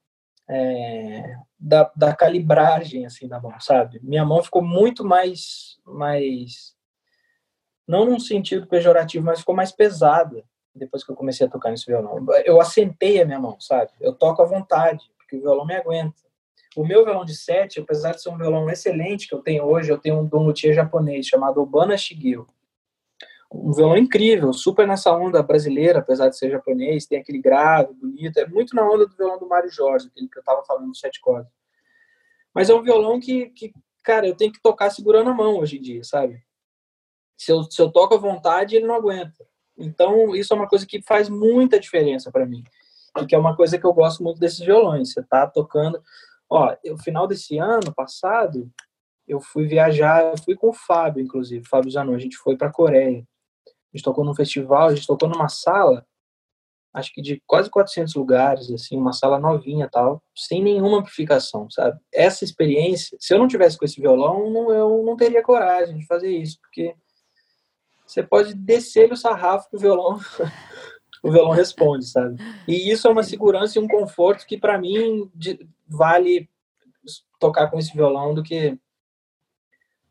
[0.49, 4.01] é, da, da calibragem assim da mão, sabe?
[4.03, 6.75] Minha mão ficou muito mais, mais,
[7.87, 11.87] não num sentido pejorativo, mas ficou mais pesada depois que eu comecei a tocar nesse
[11.87, 12.25] violão.
[12.45, 13.91] Eu assentei a minha mão, sabe?
[14.01, 16.27] Eu toco à vontade, porque o violão me aguenta.
[16.77, 19.91] O meu violão de sete, apesar de ser um violão excelente que eu tenho hoje,
[19.91, 22.47] eu tenho um um luthier japonês chamado Obana Shigeo
[23.53, 28.39] um violão incrível, super nessa onda brasileira, apesar de ser japonês, tem aquele grave, bonito,
[28.39, 31.21] é muito na onda do violão do Mário Jorge, aquele que eu tava falando, sete
[31.21, 31.51] cordas.
[32.55, 35.79] Mas é um violão que, que, cara, eu tenho que tocar segurando a mão hoje
[35.79, 36.43] em dia, sabe?
[37.37, 39.47] Se eu, se eu toco à vontade, ele não aguenta.
[39.79, 42.65] Então, isso é uma coisa que faz muita diferença para mim.
[43.19, 45.13] E que é uma coisa que eu gosto muito desses violões.
[45.13, 46.03] Você tá tocando.
[46.49, 48.71] Ó, no final desse ano passado,
[49.29, 52.73] eu fui viajar, eu fui com o Fábio, inclusive, Fábio Zanon, a gente foi para
[52.73, 53.27] Coreia
[53.97, 56.07] gente tocou num festival, a gente tocou numa sala,
[56.93, 61.99] acho que de quase 400 lugares, assim, uma sala novinha tal, sem nenhuma amplificação, sabe?
[62.13, 66.07] Essa experiência, se eu não tivesse com esse violão, não, eu não teria coragem de
[66.07, 66.95] fazer isso, porque
[68.07, 70.19] você pode descer o sarrafo que o violão
[71.23, 72.37] o violão responde, sabe?
[72.69, 75.31] E isso é uma segurança e um conforto que para mim
[75.87, 76.49] vale
[77.39, 78.79] tocar com esse violão do que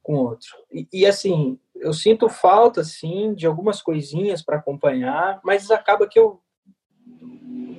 [0.04, 0.50] com outro.
[0.72, 6.18] E, e assim, eu sinto falta, sim, de algumas coisinhas para acompanhar, mas acaba que
[6.18, 6.42] eu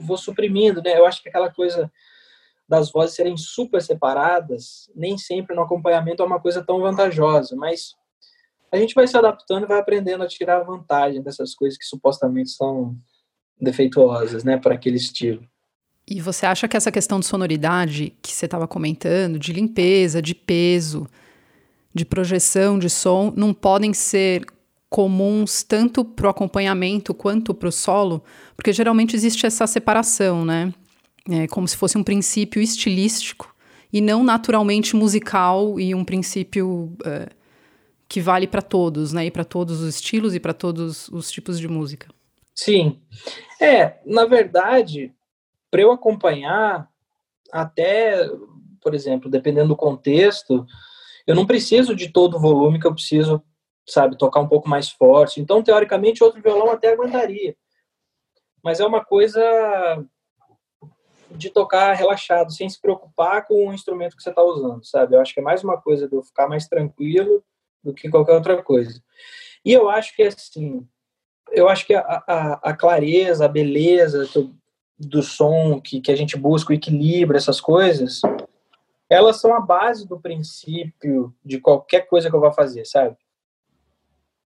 [0.01, 0.99] vou suprimindo, né?
[0.99, 1.91] Eu acho que aquela coisa
[2.69, 7.95] das vozes serem super separadas, nem sempre no acompanhamento é uma coisa tão vantajosa, mas
[8.73, 12.51] a gente vai se adaptando e vai aprendendo a tirar vantagem dessas coisas que supostamente
[12.51, 12.97] são
[13.61, 15.47] defeituosas, né, para aquele estilo.
[16.09, 20.35] E você acha que essa questão de sonoridade que você estava comentando, de limpeza, de
[20.35, 21.09] peso,
[21.97, 24.45] de projeção de som não podem ser
[24.89, 28.23] comuns tanto para o acompanhamento quanto para o solo,
[28.55, 30.73] porque geralmente existe essa separação, né?
[31.29, 33.53] É como se fosse um princípio estilístico
[33.93, 37.31] e não naturalmente musical e um princípio é,
[38.07, 39.27] que vale para todos, né?
[39.27, 42.09] E para todos os estilos e para todos os tipos de música.
[42.55, 43.01] Sim.
[43.61, 45.13] É, na verdade,
[45.71, 46.89] para eu acompanhar,
[47.51, 48.29] até,
[48.81, 50.67] por exemplo, dependendo do contexto,
[51.27, 53.43] eu não preciso de todo o volume que eu preciso,
[53.87, 55.41] sabe, tocar um pouco mais forte.
[55.41, 57.57] Então, teoricamente, outro violão até aguentaria.
[58.63, 59.41] Mas é uma coisa
[61.31, 65.17] de tocar relaxado, sem se preocupar com o instrumento que você está usando, sabe?
[65.17, 67.43] Eu acho que é mais uma coisa de eu ficar mais tranquilo
[67.83, 69.03] do que qualquer outra coisa.
[69.65, 70.87] E eu acho que, assim,
[71.51, 74.29] eu acho que a, a, a clareza, a beleza
[74.99, 78.21] do som que, que a gente busca, o equilíbrio, essas coisas,
[79.09, 83.17] elas são a base do princípio de qualquer coisa que eu vá fazer, sabe?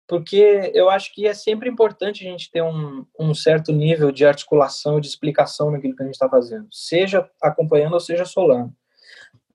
[0.07, 4.25] Porque eu acho que é sempre importante a gente ter um, um certo nível de
[4.25, 8.73] articulação, de explicação naquilo que a gente está fazendo, seja acompanhando ou seja solando.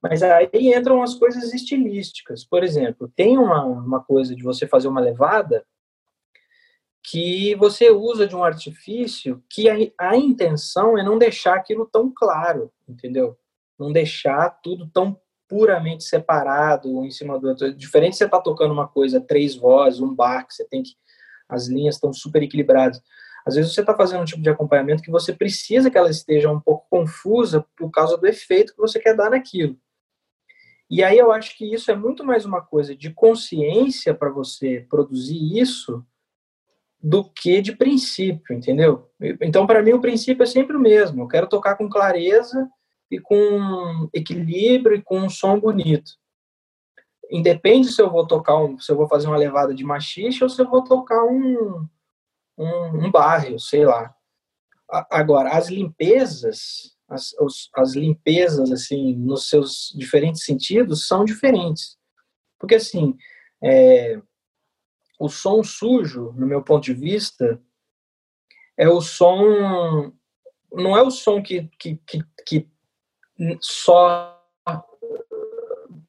[0.01, 2.43] Mas aí entram as coisas estilísticas.
[2.43, 5.65] Por exemplo, tem uma, uma coisa de você fazer uma levada
[7.03, 12.11] que você usa de um artifício que a, a intenção é não deixar aquilo tão
[12.13, 13.37] claro, entendeu?
[13.81, 17.73] Não deixar tudo tão puramente separado em cima do outro.
[17.75, 20.91] Diferente de você tá tocando uma coisa, três vozes, um bar, que você tem que.
[21.49, 23.01] As linhas estão super equilibradas.
[23.45, 26.49] Às vezes você está fazendo um tipo de acompanhamento que você precisa que ela esteja
[26.49, 29.75] um pouco confusa por causa do efeito que você quer dar naquilo.
[30.89, 34.85] E aí eu acho que isso é muito mais uma coisa de consciência para você
[34.89, 36.05] produzir isso
[37.01, 39.09] do que de princípio, entendeu?
[39.41, 41.23] Então, para mim, o princípio é sempre o mesmo.
[41.23, 42.69] Eu quero tocar com clareza
[43.11, 46.13] e com equilíbrio e com um som bonito.
[47.29, 50.49] Independe se eu vou tocar um, se eu vou fazer uma levada de machixe ou
[50.49, 51.87] se eu vou tocar um
[52.57, 54.13] um, um barrio, sei lá.
[55.09, 57.33] Agora, as limpezas, as,
[57.75, 61.97] as limpezas assim, nos seus diferentes sentidos são diferentes,
[62.59, 63.17] porque assim,
[63.63, 64.21] é,
[65.19, 67.61] o som sujo, no meu ponto de vista,
[68.77, 70.13] é o som
[70.73, 72.69] não é o som que, que, que, que
[73.59, 74.37] só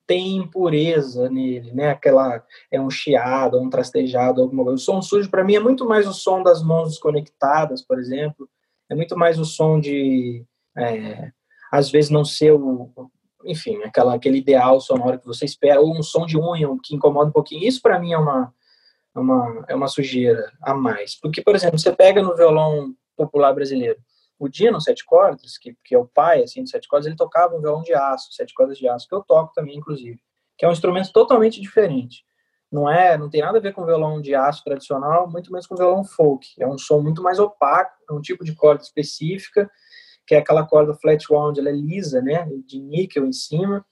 [0.07, 1.91] tem impureza nele, né?
[1.91, 4.77] Aquela é um chiado, um trastejado, alguma coisa.
[4.77, 8.49] O som sujo para mim é muito mais o som das mãos desconectadas, por exemplo.
[8.91, 10.45] É muito mais o som de
[10.77, 11.31] é,
[11.71, 12.91] às vezes não ser o,
[13.45, 17.31] enfim, aquela aquele ideal sonoro que você espera ou um som de unha que incomoda
[17.31, 17.67] um pouquinho.
[17.67, 18.53] Isso para mim é uma
[19.15, 21.19] é uma é uma sujeira a mais.
[21.19, 23.99] Porque por exemplo, você pega no violão popular brasileiro
[24.39, 27.57] o Dino, sete cordas, que, que é o pai assim, de sete cordas, ele tocava
[27.57, 30.21] um violão de aço, sete cordas de aço, que eu toco também, inclusive,
[30.59, 32.25] que é um instrumento totalmente diferente.
[32.71, 35.77] Não é, não tem nada a ver com violão de aço tradicional, muito menos com
[35.77, 36.47] violão folk.
[36.59, 39.71] É um som muito mais opaco, é um tipo de corda específica,
[40.27, 43.85] que é aquela corda flat wound, ela é lisa, né, de níquel em cima.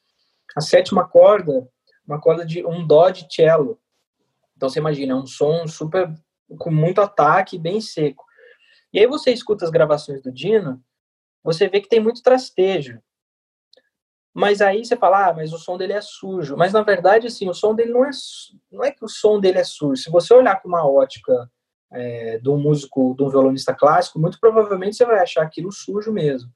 [0.56, 1.68] A sétima corda,
[2.06, 3.78] uma corda de um dó de cello.
[4.56, 6.12] Então você imagina, é um som super
[6.58, 8.24] com muito ataque, bem seco.
[8.92, 10.82] E aí você escuta as gravações do Dino,
[11.42, 13.00] você vê que tem muito trastejo.
[14.32, 16.56] Mas aí você fala, ah, mas o som dele é sujo.
[16.56, 18.10] Mas na verdade, assim, o som dele não é,
[18.70, 20.00] não é que o som dele é sujo.
[20.00, 21.50] Se você olhar com uma ótica
[21.92, 26.12] é, de um músico, de um violonista clássico, muito provavelmente você vai achar aquilo sujo
[26.12, 26.50] mesmo.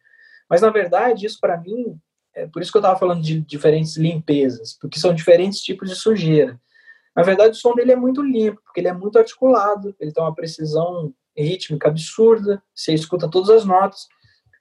[0.48, 1.98] Mas na verdade, isso para mim,
[2.34, 5.96] é por isso que eu estava falando de diferentes limpezas, porque são diferentes tipos de
[5.96, 6.60] sujeira.
[7.16, 10.22] Na verdade, o som dele é muito limpo, porque ele é muito articulado, ele tem
[10.22, 14.06] uma precisão rítmica absurda, você escuta todas as notas.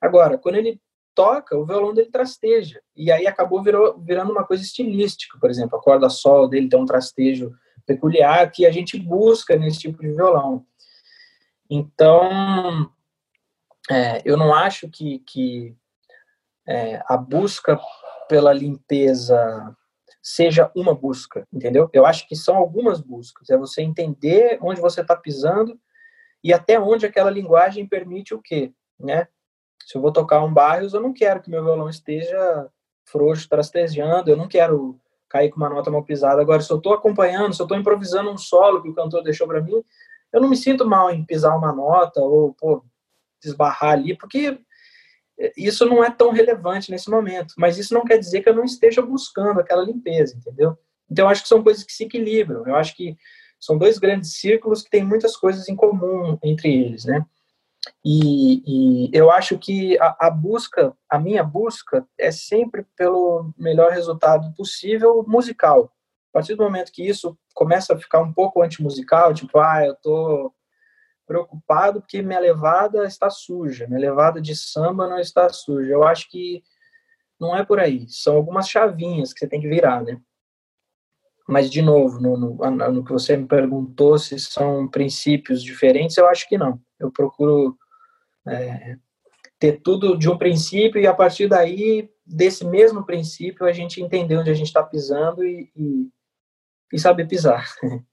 [0.02, 0.82] Agora, quando ele
[1.16, 2.82] toca, o violão dele trasteja.
[2.96, 6.80] E aí acabou virou, virando uma coisa estilística, por exemplo, a corda sol dele tem
[6.80, 7.52] um trastejo
[7.86, 10.66] peculiar que a gente busca nesse tipo de violão.
[11.70, 12.90] Então,
[13.90, 15.76] é, eu não acho que, que
[16.68, 17.80] é, a busca
[18.28, 19.76] pela limpeza
[20.22, 21.90] seja uma busca, entendeu?
[21.92, 23.50] Eu acho que são algumas buscas.
[23.50, 25.78] É você entender onde você está pisando
[26.44, 29.28] e até onde aquela linguagem permite o quê, né?
[29.86, 32.70] Se eu vou tocar um Barrios, eu não quero que meu violão esteja
[33.06, 36.42] frouxo, trastejando, eu não quero cair com uma nota mal pisada.
[36.42, 39.48] Agora, se eu estou acompanhando, se eu estou improvisando um solo que o cantor deixou
[39.48, 39.84] para mim,
[40.32, 42.84] eu não me sinto mal em pisar uma nota ou, pô,
[43.42, 44.60] desbarrar ali, porque
[45.58, 47.54] isso não é tão relevante nesse momento.
[47.58, 50.78] Mas isso não quer dizer que eu não esteja buscando aquela limpeza, entendeu?
[51.10, 52.66] Então, eu acho que são coisas que se equilibram.
[52.66, 53.18] Eu acho que
[53.64, 57.26] são dois grandes círculos que têm muitas coisas em comum entre eles, né?
[58.04, 63.92] E, e eu acho que a, a, busca, a minha busca, é sempre pelo melhor
[63.92, 65.86] resultado possível musical.
[66.30, 69.96] A partir do momento que isso começa a ficar um pouco antimusical, tipo, ah, eu
[69.96, 70.54] tô
[71.26, 75.90] preocupado porque minha levada está suja, minha levada de samba não está suja.
[75.90, 76.62] Eu acho que
[77.40, 78.10] não é por aí.
[78.10, 80.20] São algumas chavinhas que você tem que virar, né?
[81.48, 86.28] Mas, de novo, no, no, no, que você me perguntou se são princípios diferentes, eu
[86.28, 86.80] acho que não.
[86.98, 87.78] Eu procuro
[88.48, 88.96] é,
[89.60, 94.38] ter tudo de um princípio e, a partir daí, desse mesmo princípio, a gente entender
[94.38, 96.10] onde a gente está pisando e, e,
[96.94, 97.70] e, saber pisar.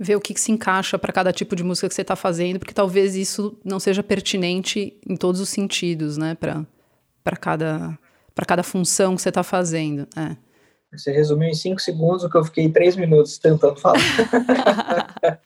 [0.00, 2.60] Ver o que, que se encaixa para cada tipo de música que você está fazendo,
[2.60, 6.36] porque talvez isso não seja pertinente em todos os sentidos, né?
[6.36, 7.98] Para cada,
[8.46, 10.06] cada função que você está fazendo.
[10.16, 10.36] É.
[10.92, 14.00] Você resumiu em cinco segundos o que eu fiquei três minutos tentando falar.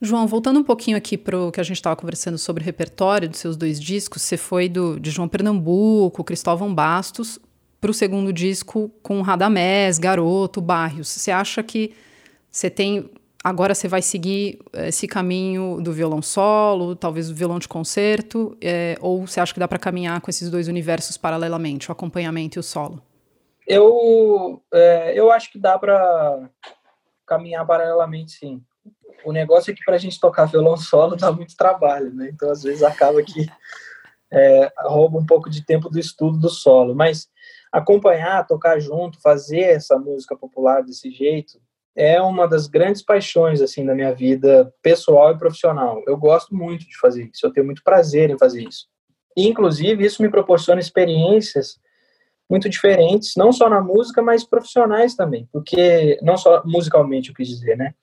[0.00, 3.28] João, voltando um pouquinho aqui para o que a gente estava conversando sobre o repertório
[3.28, 7.38] dos seus dois discos, você foi do, de João Pernambuco, Cristóvão Bastos,
[7.80, 11.08] para o segundo disco com Radamés, Garoto, Barrios.
[11.08, 11.94] Você acha que
[12.50, 13.10] você tem.
[13.42, 18.56] Agora você vai seguir eh, esse caminho do violão solo, talvez o violão de concerto,
[18.60, 22.58] é, ou você acha que dá para caminhar com esses dois universos paralelamente, o acompanhamento
[22.58, 23.02] e o solo?
[23.66, 26.50] Eu, é, eu acho que dá para
[27.26, 28.62] caminhar paralelamente, sim.
[29.24, 32.28] O negócio é que para a gente tocar violão solo dá muito trabalho, né?
[32.32, 33.46] Então, às vezes, acaba que
[34.30, 36.94] é, rouba um pouco de tempo do estudo do solo.
[36.94, 37.28] Mas
[37.72, 41.58] acompanhar, tocar junto, fazer essa música popular desse jeito
[41.96, 46.02] é uma das grandes paixões assim da minha vida pessoal e profissional.
[46.06, 48.86] Eu gosto muito de fazer isso, eu tenho muito prazer em fazer isso.
[49.36, 51.78] E, inclusive, isso me proporciona experiências
[52.48, 57.48] muito diferentes, não só na música, mas profissionais também, porque não só musicalmente, eu quis
[57.48, 57.94] dizer, né?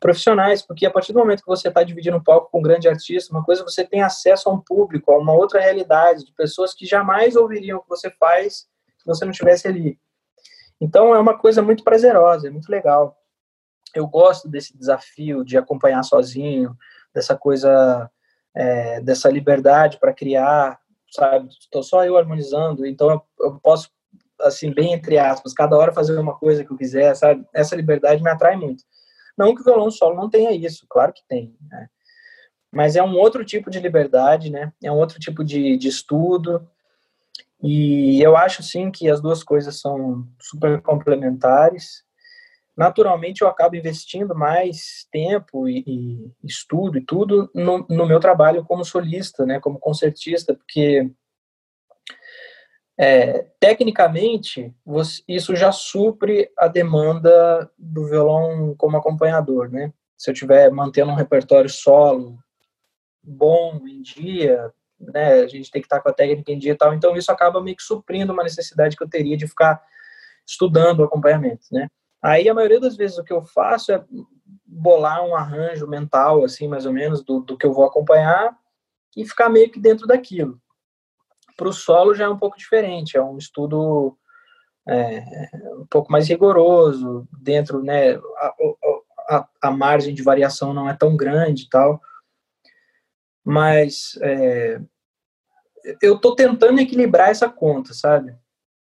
[0.00, 2.88] Profissionais, porque a partir do momento que você está dividindo um palco com um grande
[2.88, 6.72] artista, uma coisa você tem acesso a um público, a uma outra realidade, de pessoas
[6.72, 9.98] que jamais ouviriam o que você faz se você não estivesse ali.
[10.80, 13.16] Então é uma coisa muito prazerosa, é muito legal.
[13.92, 16.76] Eu gosto desse desafio de acompanhar sozinho,
[17.12, 18.08] dessa coisa,
[18.54, 20.78] é, dessa liberdade para criar,
[21.10, 21.48] sabe?
[21.48, 23.90] Estou só eu harmonizando, então eu, eu, posso,
[24.40, 27.44] assim, bem entre aspas, cada hora fazer uma coisa que eu quiser, sabe?
[27.52, 28.84] Essa liberdade me atrai muito.
[29.36, 31.88] Não que o violão solo não tenha isso, claro que tem, né?
[32.70, 34.72] mas é um outro tipo de liberdade, né?
[34.82, 36.68] É um outro tipo de, de estudo.
[37.62, 42.04] E eu acho sim que as duas coisas são super complementares.
[42.78, 48.64] Naturalmente, eu acabo investindo mais tempo e, e estudo e tudo no, no, meu trabalho
[48.64, 49.58] como solista, né?
[49.58, 51.10] Como concertista, porque
[52.96, 59.92] é, tecnicamente você, isso já supre a demanda do violão como acompanhador, né?
[60.16, 62.38] Se eu estiver mantendo um repertório solo
[63.20, 66.76] bom em dia, né, a gente tem que estar com a técnica em dia e
[66.76, 69.82] tal, então isso acaba meio que suprindo uma necessidade que eu teria de ficar
[70.46, 71.88] estudando o acompanhamento, né.
[72.22, 74.04] Aí a maioria das vezes o que eu faço é
[74.66, 78.56] bolar um arranjo mental, assim, mais ou menos, do, do que eu vou acompanhar
[79.16, 80.60] e ficar meio que dentro daquilo.
[81.56, 84.16] Para o solo já é um pouco diferente, é um estudo
[84.88, 85.22] é,
[85.78, 88.54] um pouco mais rigoroso, dentro, né, a,
[89.28, 92.00] a, a margem de variação não é tão grande e tal
[93.48, 94.78] mas é,
[96.02, 98.36] eu estou tentando equilibrar essa conta, sabe?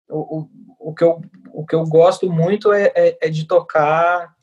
[0.09, 0.47] O,
[0.79, 4.35] o, que, eu, o que eu gosto muito é, é, é de tocar.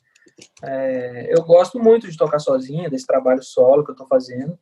[0.63, 4.57] É, eu gosto muito de tocar sozinha, desse trabalho solo que eu estou fazendo,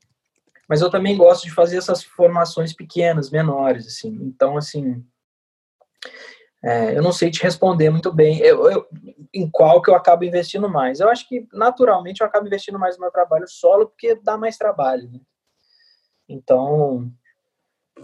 [0.67, 4.09] mas eu também gosto de fazer essas formações pequenas, menores, assim.
[4.21, 5.03] Então, assim,
[6.63, 8.87] é, eu não sei te responder muito bem eu, eu,
[9.33, 10.99] em qual que eu acabo investindo mais.
[10.99, 14.57] Eu acho que, naturalmente, eu acabo investindo mais no meu trabalho solo, porque dá mais
[14.57, 15.19] trabalho, né?
[16.29, 17.11] Então,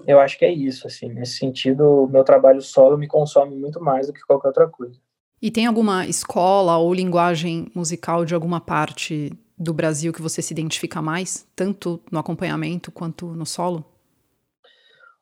[0.05, 1.09] eu acho que é isso, assim.
[1.09, 4.99] Nesse sentido, o meu trabalho solo me consome muito mais do que qualquer outra coisa.
[5.41, 10.53] E tem alguma escola ou linguagem musical de alguma parte do Brasil que você se
[10.53, 13.83] identifica mais, tanto no acompanhamento quanto no solo?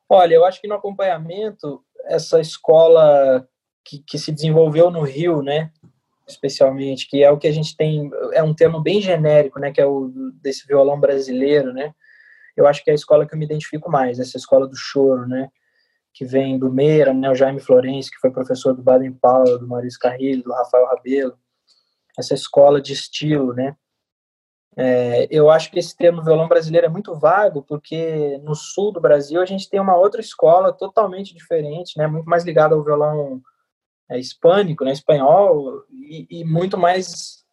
[0.09, 3.47] Olha, eu acho que no acompanhamento, essa escola
[3.83, 5.71] que, que se desenvolveu no Rio, né,
[6.27, 9.81] especialmente, que é o que a gente tem, é um termo bem genérico, né, que
[9.81, 10.11] é o
[10.41, 11.93] desse violão brasileiro, né,
[12.55, 15.27] eu acho que é a escola que eu me identifico mais, essa escola do choro,
[15.27, 15.49] né?
[16.13, 17.29] Que vem do Meira, né?
[17.29, 21.37] O Jaime Florencio, que foi professor do Baden Powell, do Maurício Carrilho, do Rafael Rabelo.
[22.17, 23.75] Essa escola de estilo, né?
[24.77, 28.99] É, eu acho que esse termo violão brasileiro é muito vago, porque no sul do
[28.99, 32.07] Brasil a gente tem uma outra escola totalmente diferente, né?
[32.07, 33.41] Muito mais ligada ao violão
[34.09, 34.91] é, hispânico, né?
[34.91, 37.45] Espanhol, e, e muito mais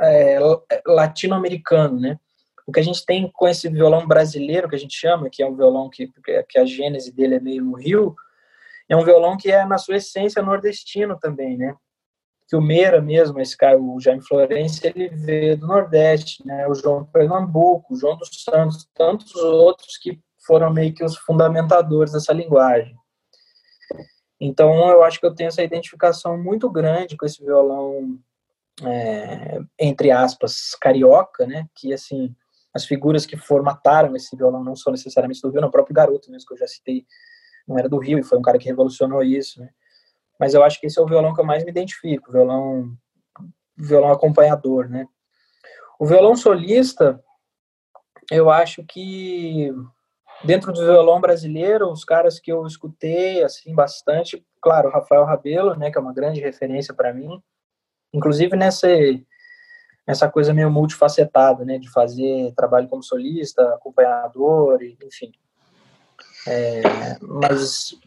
[0.00, 0.38] é,
[0.86, 2.18] latino-americano, né?
[2.66, 5.46] O que a gente tem com esse violão brasileiro, que a gente chama, que é
[5.46, 6.10] um violão que,
[6.48, 8.16] que a gênese dele é meio no Rio,
[8.88, 11.74] é um violão que é, na sua essência, nordestino também, né?
[12.48, 16.66] Que o Meira mesmo, esse cara, o Jaime Florencio, ele veio do Nordeste, né?
[16.68, 22.12] O João Pernambuco, o João dos Santos, tantos outros que foram meio que os fundamentadores
[22.12, 22.96] dessa linguagem.
[24.40, 28.18] Então, eu acho que eu tenho essa identificação muito grande com esse violão,
[28.84, 31.66] é, entre aspas, carioca, né?
[31.74, 32.34] Que, assim,
[32.76, 36.30] as figuras que formataram esse violão não são necessariamente do Rio, não, o próprio garoto
[36.30, 37.06] mesmo, que eu já citei,
[37.66, 39.70] não era do Rio, e foi um cara que revolucionou isso, né?
[40.38, 42.94] Mas eu acho que esse é o violão que eu mais me identifico, violão,
[43.76, 45.06] violão acompanhador, né?
[45.98, 47.18] O violão solista,
[48.30, 49.72] eu acho que
[50.44, 55.90] dentro do violão brasileiro, os caras que eu escutei assim bastante, claro, Rafael Rabelo, né,
[55.90, 57.42] que é uma grande referência para mim,
[58.12, 58.86] inclusive nessa
[60.06, 65.32] essa coisa meio multifacetada, né, de fazer trabalho como solista, acompanhador, enfim.
[66.46, 66.82] É,
[67.20, 67.98] mas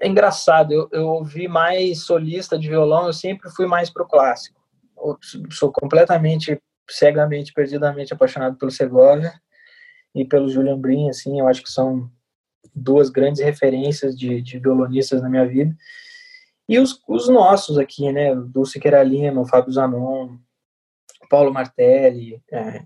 [0.00, 4.60] é engraçado, eu, eu ouvi mais solista de violão, eu sempre fui mais pro clássico.
[4.96, 5.16] Eu
[5.50, 9.32] sou completamente, cegamente, perdidamente apaixonado pelo Segovia
[10.12, 12.10] e pelo Julian Brin, assim, eu acho que são
[12.74, 15.76] duas grandes referências de, de violonistas na minha vida.
[16.68, 20.36] E os, os nossos aqui, né, Dulce Queralina, o Fábio Zanon,
[21.28, 22.42] Paulo Martelli.
[22.50, 22.82] É,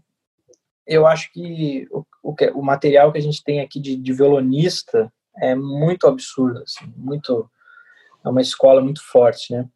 [0.87, 5.13] eu acho que o, o, o, material que a gente tem aqui de, de violonista
[5.37, 7.49] é muito absurdo, assim, muito
[8.25, 9.69] é uma escola muito forte, né?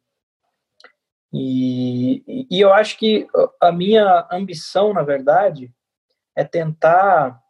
[1.33, 3.27] E, e eu acho que
[3.61, 5.71] a minha ambição, na verdade,
[6.35, 7.41] é tentar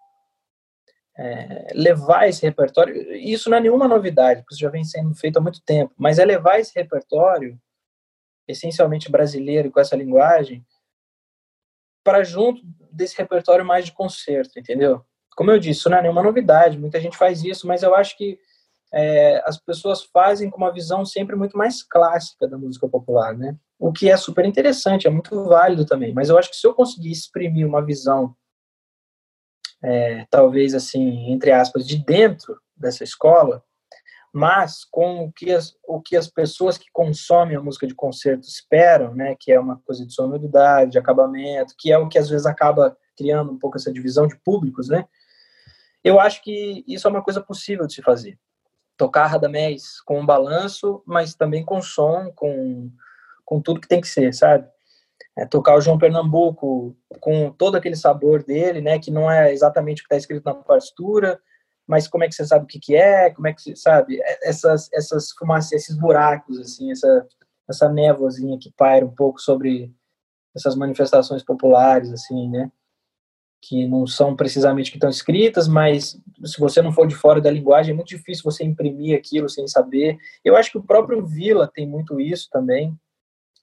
[1.17, 3.13] é, levar esse repertório.
[3.15, 6.17] Isso não é nenhuma novidade, porque isso já vem sendo feito há muito tempo, mas
[6.19, 7.59] é levar esse repertório,
[8.47, 10.65] essencialmente brasileiro, com essa linguagem,
[12.07, 15.03] para junto desse repertório mais de concerto, entendeu?
[15.35, 18.15] Como eu disse, isso não é nenhuma novidade, muita gente faz isso, mas eu acho
[18.17, 18.39] que
[18.93, 23.57] é, as pessoas fazem com uma visão sempre muito mais clássica da música popular, né?
[23.77, 26.73] O que é super interessante, é muito válido também, mas eu acho que se eu
[26.73, 28.33] conseguir exprimir uma visão,
[29.83, 33.61] é, talvez assim, entre aspas, de dentro dessa escola,
[34.33, 38.47] mas com o que as, o que as pessoas que consomem a música de concerto
[38.47, 42.29] esperam, né, que é uma coisa de sonoridade, de acabamento, que é o que às
[42.29, 45.05] vezes acaba criando um pouco essa divisão de públicos, né?
[46.03, 48.37] Eu acho que isso é uma coisa possível de se fazer.
[48.95, 52.91] Tocar Radamés com um balanço, mas também com som, com,
[53.43, 54.67] com tudo que tem que ser, sabe?
[55.37, 58.99] É, tocar o João Pernambuco com todo aquele sabor dele, né?
[58.99, 61.39] Que não é exatamente o que está escrito na partitura,
[61.87, 63.31] mas como é que você sabe o que, que é?
[63.31, 64.21] Como é que você sabe?
[64.21, 67.25] É, essas, essas fumaças, esses buracos, assim, essa,
[67.67, 69.91] essa névoazinha que paira um pouco sobre
[70.53, 72.69] essas manifestações populares, assim, né?
[73.61, 77.49] Que não são precisamente que estão escritas, mas se você não for de fora da
[77.49, 80.17] linguagem, é muito difícil você imprimir aquilo sem saber.
[80.43, 82.97] Eu acho que o próprio Vila tem muito isso também.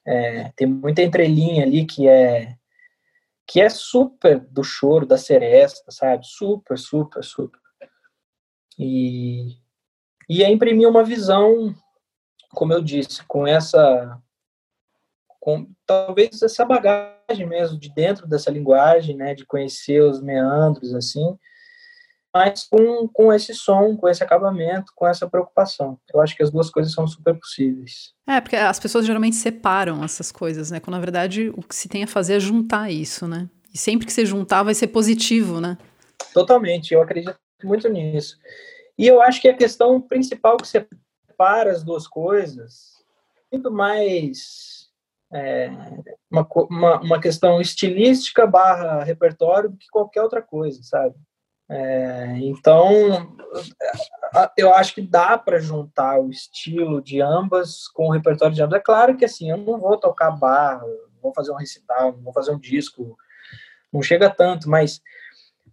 [0.07, 2.55] É, tem muita entrelinha ali que é
[3.47, 6.25] que é super do choro, da seresta, sabe?
[6.25, 7.59] Super, super, super.
[8.77, 9.57] E,
[10.29, 11.73] e é imprimir uma visão,
[12.51, 14.21] como eu disse, com essa
[15.39, 21.37] com talvez essa bagagem mesmo de dentro dessa linguagem, né, de conhecer os meandros assim,
[22.33, 25.99] mas com, com esse som, com esse acabamento, com essa preocupação.
[26.11, 28.11] Eu acho que as duas coisas são super possíveis.
[28.27, 30.79] É, porque as pessoas geralmente separam essas coisas, né?
[30.79, 33.47] Quando na verdade o que se tem a fazer é juntar isso, né?
[33.71, 35.77] E sempre que você juntar vai ser positivo, né?
[36.33, 38.37] Totalmente, eu acredito muito nisso.
[38.97, 43.03] E eu acho que a questão principal que separa as duas coisas,
[43.51, 44.89] muito mais
[45.33, 45.69] é,
[46.31, 51.15] uma, uma, uma, questão estilística barra repertório do que qualquer outra coisa, sabe?
[51.67, 53.35] É, então,
[54.55, 58.79] eu acho que dá para juntar o estilo de ambas com o repertório de ambas.
[58.79, 60.85] É claro que assim, eu não vou tocar barra,
[61.21, 63.17] vou fazer um recital, vou fazer um disco,
[63.91, 65.01] não chega tanto, mas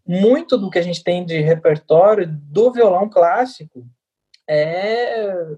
[0.07, 3.87] muito do que a gente tem de repertório do violão clássico
[4.49, 5.57] é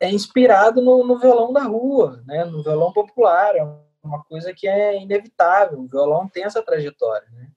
[0.00, 2.44] é inspirado no, no, violão da rua, né?
[2.44, 3.62] no violão popular, é
[4.02, 7.26] uma coisa que é inevitável, o violão tem essa trajetória.
[7.32, 7.48] Né?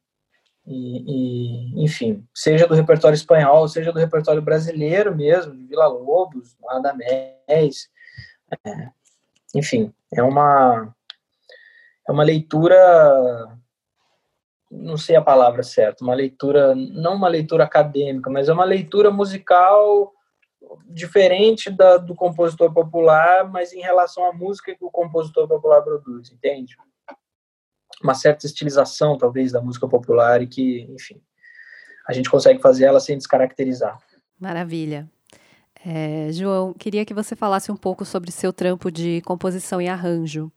[0.66, 6.56] E, e, enfim, seja do repertório espanhol, seja do repertório brasileiro mesmo, de Vila Lobos,
[6.68, 7.90] Adamés,
[8.66, 8.90] é,
[9.56, 10.94] enfim, é uma,
[12.08, 13.58] é uma leitura,
[14.70, 19.10] não sei a palavra certa, uma leitura, não uma leitura acadêmica, mas é uma leitura
[19.10, 20.14] musical
[20.88, 26.32] diferente da, do compositor popular, mas em relação à música que o compositor popular produz,
[26.32, 26.76] entende?
[28.04, 31.22] Uma certa estilização, talvez, da música popular e que, enfim,
[32.08, 33.98] a gente consegue fazer ela sem descaracterizar.
[34.40, 35.10] Maravilha.
[35.86, 40.52] É, João, queria que você falasse um pouco sobre seu trampo de composição e arranjo.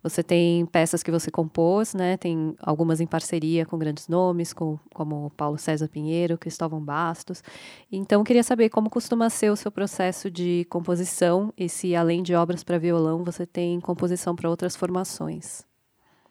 [0.00, 2.16] Você tem peças que você compôs, né?
[2.16, 7.42] Tem algumas em parceria com grandes nomes, com, como Paulo César Pinheiro, Cristóvão Bastos.
[7.90, 12.36] Então, queria saber como costuma ser o seu processo de composição e se, além de
[12.36, 15.66] obras para violão, você tem composição para outras formações.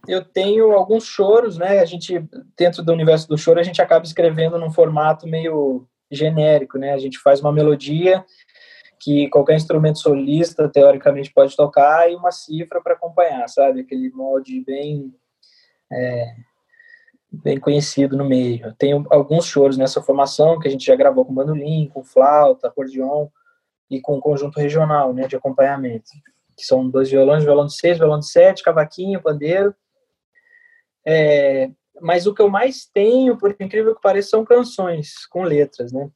[0.07, 1.79] Eu tenho alguns choros, né?
[1.79, 2.23] A gente,
[2.57, 6.93] dentro do universo do choro, a gente acaba escrevendo num formato meio genérico, né?
[6.93, 8.23] A gente faz uma melodia
[8.99, 13.81] que qualquer instrumento solista teoricamente pode tocar e uma cifra para acompanhar, sabe?
[13.81, 15.13] Aquele molde bem
[15.91, 16.35] é,
[17.31, 18.73] bem conhecido no meio.
[18.77, 23.27] Tenho alguns choros nessa formação que a gente já gravou com bandolim, com flauta, acordeon
[23.89, 26.11] e com conjunto regional, né, de acompanhamento,
[26.57, 29.73] que são dois violões, violão de seis, violão de sete, cavaquinho, pandeiro.
[31.05, 31.69] É,
[32.01, 36.09] mas o que eu mais tenho, por incrível que pareça, são canções com letras, né?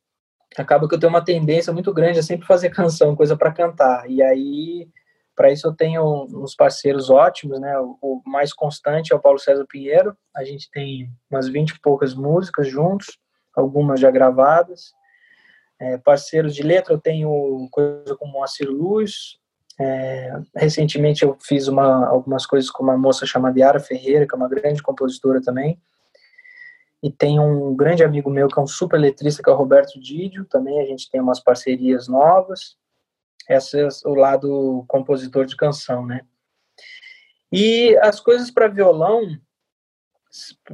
[0.58, 4.10] Acaba que eu tenho uma tendência muito grande a sempre fazer canção, coisa para cantar.
[4.10, 4.90] E aí,
[5.36, 7.74] para isso eu tenho uns parceiros ótimos, né?
[7.80, 10.16] O, mais constante é o Paulo César Pinheiro.
[10.36, 13.18] A gente tem umas 20 e poucas músicas juntos,
[13.56, 14.92] algumas já gravadas.
[15.80, 19.40] É, parceiros de letra, eu tenho coisa como Moacir Luz,
[19.80, 24.38] é, recentemente eu fiz uma, algumas coisas com uma moça chamada Yara Ferreira, que é
[24.38, 25.82] uma grande compositora também.
[27.04, 30.00] E tem um grande amigo meu que é um super letrista, que é o Roberto
[30.00, 30.46] Didio.
[30.46, 32.78] Também a gente tem umas parcerias novas.
[33.50, 36.22] Esse é o lado compositor de canção, né?
[37.52, 39.22] E as coisas para violão,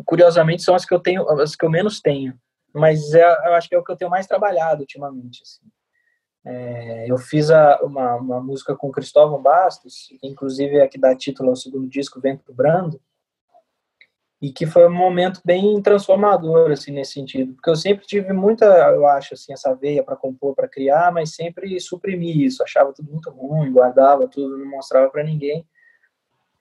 [0.06, 2.38] curiosamente, são as que eu tenho, as que eu menos tenho.
[2.74, 5.42] Mas é, eu acho que é o que eu tenho mais trabalhado ultimamente.
[5.42, 5.66] Assim.
[6.50, 11.14] É, eu fiz a, uma, uma música com Cristóvão Bastos, que inclusive é que dá
[11.14, 13.02] título ao segundo disco, Vento Brando,
[14.42, 18.66] e que foi um momento bem transformador, assim, nesse sentido, porque eu sempre tive muita,
[18.66, 23.12] eu acho, assim, essa veia para compor, para criar, mas sempre suprimi isso, achava tudo
[23.12, 25.68] muito ruim, guardava tudo, não mostrava para ninguém,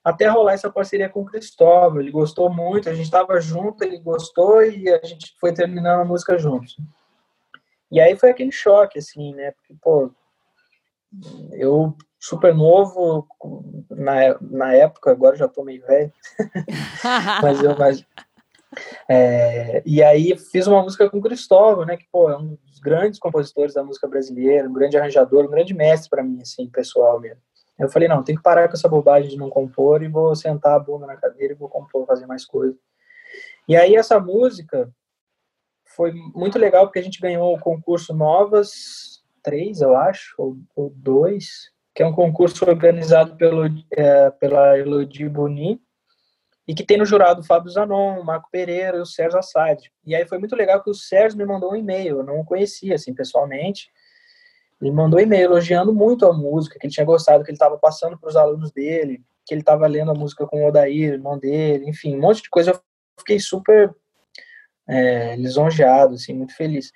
[0.02, 3.98] até rolar essa parceria com o Cristóvão, ele gostou muito, a gente estava junto, ele
[3.98, 6.76] gostou e a gente foi terminando a música juntos.
[7.90, 9.52] E aí foi aquele choque, assim, né?
[9.52, 10.10] Porque, pô,
[11.52, 13.26] eu super novo
[13.90, 16.12] na, na época, agora já tô meio velho,
[17.42, 18.04] mas, eu, mas,
[19.08, 22.80] É, e aí fiz uma música com o Cristóvão, né, que pô, é um dos
[22.80, 27.20] grandes compositores da música brasileira, um grande arranjador, um grande mestre para mim, assim, pessoal
[27.20, 27.40] mesmo.
[27.78, 30.74] Eu falei, não, tem que parar com essa bobagem de não compor e vou sentar
[30.74, 32.76] a bunda na cadeira e vou compor, fazer mais coisas.
[33.68, 34.90] E aí essa música
[35.96, 40.90] foi muito legal porque a gente ganhou o concurso Novas 3, eu acho, ou, ou
[40.90, 41.46] 2,
[41.94, 45.80] que é um concurso organizado pelo, é, pela Elodie Boni,
[46.68, 49.80] e que tem no jurado o Fábio Zanon, o Marco Pereira e o Sérgio Assad.
[50.04, 52.44] E aí foi muito legal que o Sérgio me mandou um e-mail, eu não o
[52.44, 53.88] conhecia assim pessoalmente,
[54.80, 57.78] ele mandou um e-mail elogiando muito a música, que ele tinha gostado, que ele estava
[57.78, 61.38] passando para os alunos dele, que ele estava lendo a música com o Odair, irmão
[61.38, 62.72] dele, enfim, um monte de coisa.
[62.72, 62.80] Eu
[63.18, 63.94] fiquei super
[64.88, 66.92] é, lisonjeado, assim, muito feliz.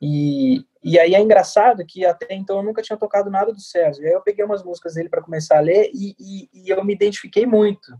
[0.00, 4.02] E, e aí é engraçado que até então eu nunca tinha tocado nada do Sérgio.
[4.02, 6.84] E aí eu peguei umas músicas dele para começar a ler e, e, e, eu
[6.84, 7.96] me identifiquei muito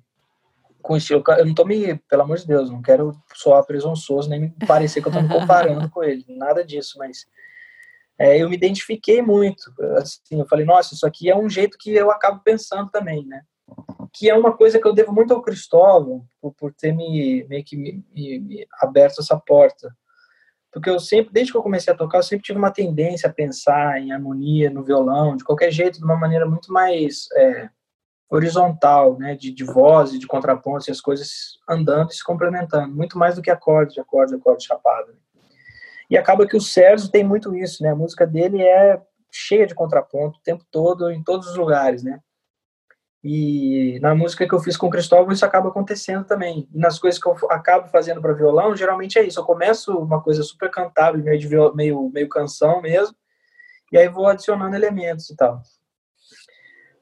[0.82, 1.22] com o estilo.
[1.38, 5.00] Eu não tô me, pelo amor de Deus, não quero soar presunçoso nem me parecer
[5.00, 7.24] que eu tô me comparando com ele, nada disso, mas
[8.18, 9.72] é, eu me identifiquei muito.
[9.96, 13.42] Assim, eu falei, nossa, isso aqui é um jeito que eu acabo pensando também, né?
[14.12, 17.64] Que é uma coisa que eu devo muito ao Cristóvão, por, por ter me, meio
[17.64, 19.94] que me, me, me aberto essa porta.
[20.72, 23.32] Porque eu sempre, desde que eu comecei a tocar, eu sempre tive uma tendência a
[23.32, 27.68] pensar em harmonia no violão, de qualquer jeito, de uma maneira muito mais é,
[28.30, 29.36] horizontal, né?
[29.36, 33.36] De, de voz e de contraponto, e as coisas andando e se complementando, muito mais
[33.36, 35.12] do que acorde, acorde, acorde chapado.
[35.12, 35.18] Né?
[36.08, 37.90] E acaba que o Sérgio tem muito isso, né?
[37.90, 39.00] A música dele é
[39.30, 42.20] cheia de contraponto o tempo todo, em todos os lugares, né?
[43.24, 46.68] E na música que eu fiz com o Cristóvão, isso acaba acontecendo também.
[46.74, 49.38] E nas coisas que eu acabo fazendo para violão, geralmente é isso.
[49.38, 53.14] Eu começo uma coisa super cantável, meio, meio, meio canção mesmo,
[53.92, 55.62] e aí vou adicionando elementos e tal.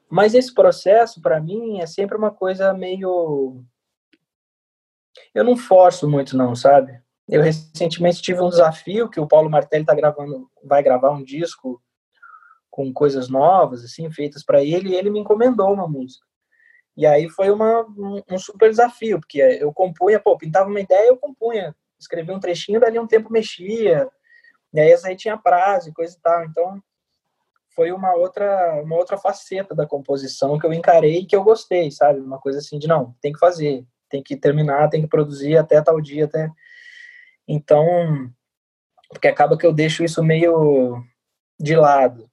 [0.07, 3.63] Mas esse processo, para mim, é sempre uma coisa meio.
[5.33, 7.01] Eu não forço muito, não, sabe?
[7.27, 11.81] Eu recentemente tive um desafio que o Paulo Martelli tá gravando, vai gravar um disco
[12.71, 16.25] com coisas novas, assim, feitas para ele, e ele me encomendou uma música.
[16.95, 21.09] E aí foi uma, um, um, super desafio, porque eu compunha, pô, pintava uma ideia,
[21.09, 24.09] eu compunha, escrevia um trechinho, dali um tempo mexia,
[24.73, 26.43] e aí essa aí tinha prazo e coisa e tal.
[26.45, 26.81] Então,
[27.75, 31.91] foi uma outra, uma outra faceta da composição que eu encarei e que eu gostei,
[31.91, 32.19] sabe?
[32.19, 35.81] Uma coisa assim de, não, tem que fazer, tem que terminar, tem que produzir até
[35.81, 36.49] tal dia, até
[37.47, 38.31] então,
[39.09, 41.03] porque acaba que eu deixo isso meio
[41.59, 42.30] de lado,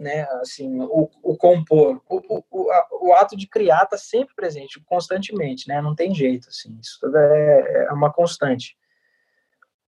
[0.00, 0.22] né?
[0.40, 5.82] Assim, o, o compor, o, o, o, ato de criar está sempre presente, constantemente, né?
[5.82, 8.76] Não tem jeito, assim, isso é, é uma constante.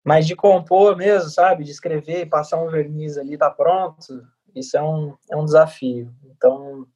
[0.04, 1.64] Mas de compor mesmo, sabe?
[1.64, 4.22] De escrever, passar um verniz ali, tá pronto,
[4.54, 6.14] isso é um, é um desafio.
[6.24, 6.86] Então,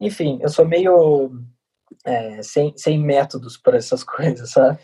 [0.00, 1.32] enfim, eu sou meio
[2.04, 4.78] é, sem, sem métodos para essas coisas, sabe?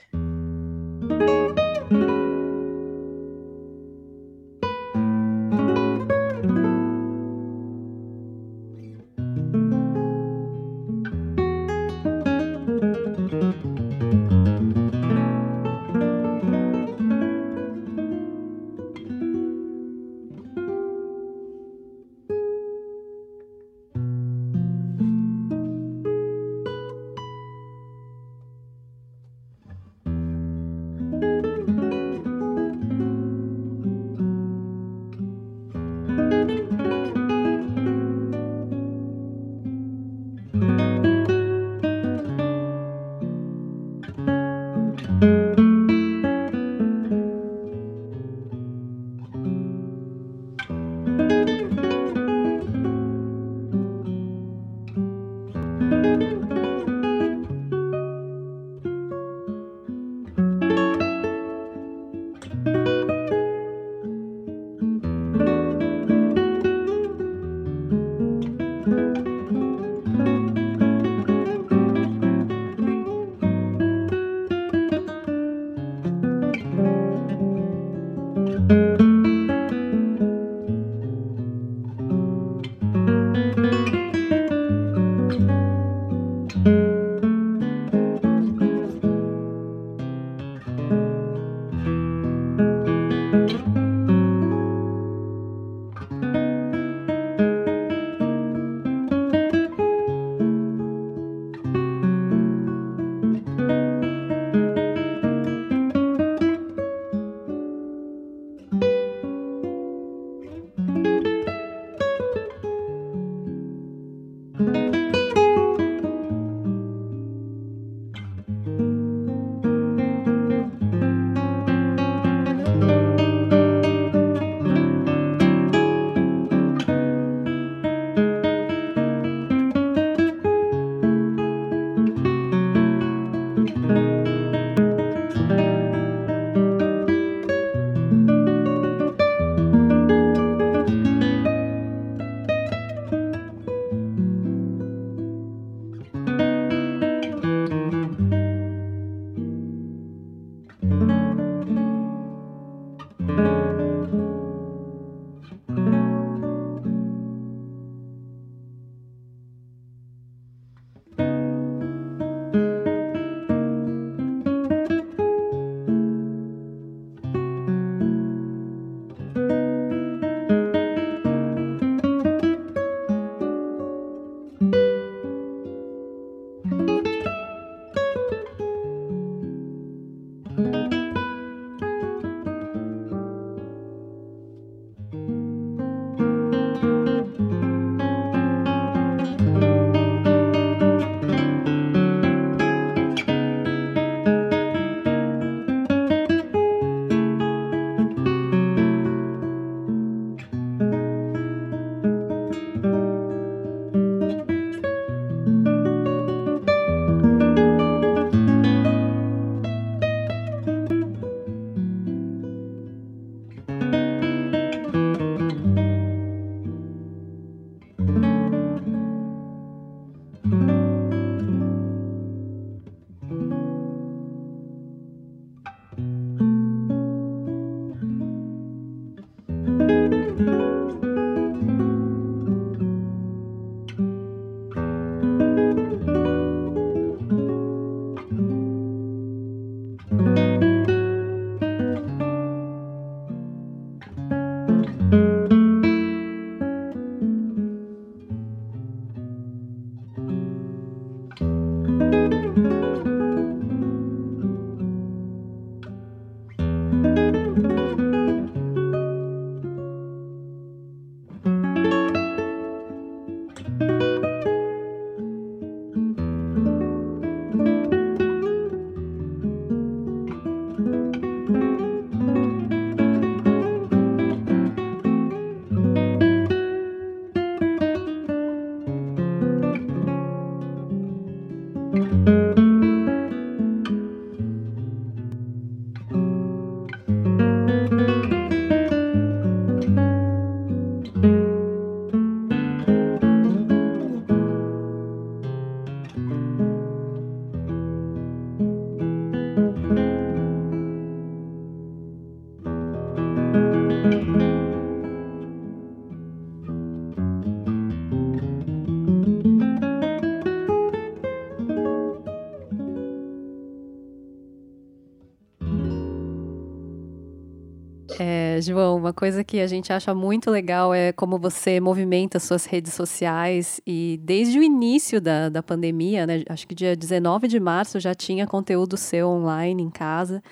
[318.64, 322.94] João, uma coisa que a gente acha muito legal é como você movimenta suas redes
[322.94, 328.00] sociais e desde o início da, da pandemia, né, acho que dia 19 de março
[328.00, 330.42] já tinha conteúdo seu online em casa.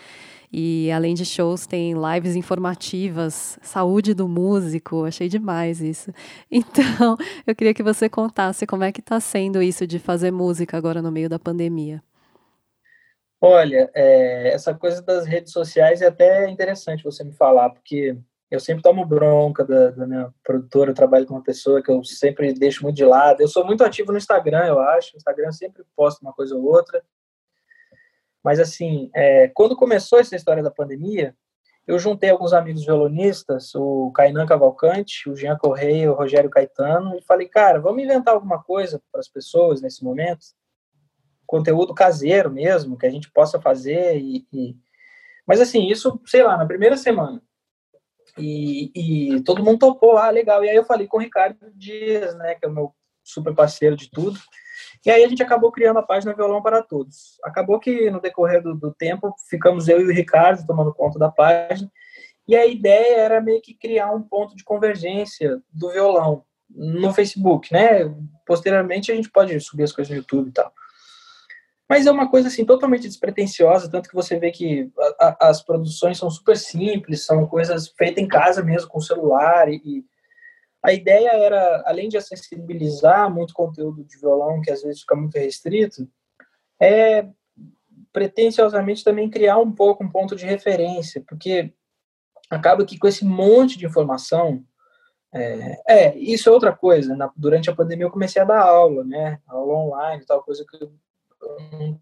[0.53, 6.13] E além de shows, tem lives informativas, saúde do músico, achei demais isso.
[6.51, 10.77] Então, eu queria que você contasse como é que está sendo isso de fazer música
[10.77, 12.03] agora no meio da pandemia.
[13.45, 18.17] Olha, é, essa coisa das redes sociais é até interessante você me falar, porque
[18.49, 22.05] eu sempre tomo bronca da, da, minha produtora, eu trabalho com uma pessoa que eu
[22.05, 23.41] sempre deixo muito de lado.
[23.41, 25.15] Eu sou muito ativo no Instagram, eu acho.
[25.15, 27.03] No Instagram eu sempre posto uma coisa ou outra.
[28.45, 31.35] Mas, assim, é, quando começou essa história da pandemia,
[31.85, 37.23] eu juntei alguns amigos violonistas, o Kainan Cavalcante, o Jean Correia, o Rogério Caetano, e
[37.23, 40.45] falei, cara, vamos inventar alguma coisa para as pessoas nesse momento?
[41.53, 44.19] Conteúdo caseiro mesmo, que a gente possa fazer.
[44.19, 44.75] E, e...
[45.47, 47.43] Mas, assim, isso, sei lá, na primeira semana.
[48.39, 50.65] E, e, todo mundo topou, ah, legal.
[50.65, 53.95] E aí eu falei com o Ricardo Dias, né, que é o meu super parceiro
[53.95, 54.41] de tudo.
[55.05, 57.39] E aí a gente acabou criando a página Violão para Todos.
[57.45, 61.31] Acabou que no decorrer do, do tempo ficamos eu e o Ricardo tomando conta da
[61.31, 61.93] página.
[62.49, 67.71] E a ideia era meio que criar um ponto de convergência do violão no Facebook,
[67.71, 68.11] né?
[68.47, 70.73] Posteriormente a gente pode subir as coisas no YouTube e tal.
[71.89, 75.63] Mas é uma coisa assim totalmente despretensiosa, tanto que você vê que a, a, as
[75.63, 80.05] produções são super simples, são coisas feitas em casa mesmo com celular e,
[80.83, 85.39] a ideia era, além de acessibilizar muito conteúdo de violão, que às vezes fica muito
[85.39, 86.09] restrito,
[86.81, 87.29] é
[88.13, 91.73] pretensiosamente também criar um pouco um ponto de referência, porque
[92.51, 94.65] acaba que com esse monte de informação,
[95.33, 97.15] é, é isso é outra coisa.
[97.17, 100.91] Na, durante a pandemia eu comecei a dar aula, né, aula online, tal coisa que
[101.73, 102.01] não,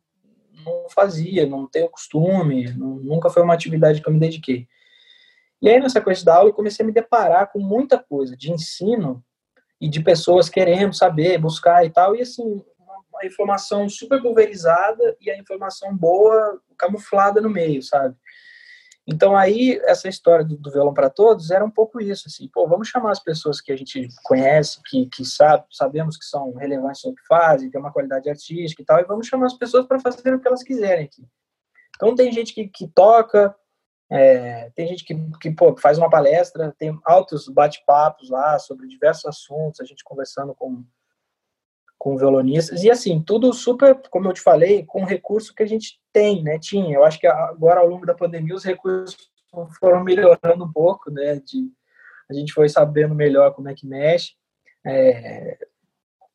[0.65, 4.67] não fazia, não tenho costume, nunca foi uma atividade que eu me dediquei.
[5.63, 8.51] E aí, nessa coisa da aula, eu comecei a me deparar com muita coisa de
[8.51, 9.23] ensino
[9.81, 12.63] e de pessoas querendo saber, buscar e tal, e assim,
[13.13, 18.17] uma informação super pulverizada e a informação boa camuflada no meio, sabe?
[19.13, 22.69] Então aí essa história do, do violão para todos era um pouco isso, assim, pô,
[22.69, 27.03] vamos chamar as pessoas que a gente conhece, que, que sabe, sabemos que são relevantes
[27.05, 29.99] no que fazem, tem uma qualidade artística e tal, e vamos chamar as pessoas para
[29.99, 31.27] fazer o que elas quiserem aqui.
[31.97, 33.55] Então tem gente que, que toca,
[34.09, 39.27] é, tem gente que, que pô, faz uma palestra, tem altos bate-papos lá sobre diversos
[39.27, 40.85] assuntos, a gente conversando com,
[42.01, 45.67] com violonistas, e assim, tudo super, como eu te falei, com o recurso que a
[45.67, 46.97] gente tem, né, tinha.
[46.97, 49.31] Eu acho que agora, ao longo da pandemia, os recursos
[49.79, 51.71] foram melhorando um pouco, né, de,
[52.31, 54.33] a gente foi sabendo melhor como é que mexe.
[54.83, 55.59] É,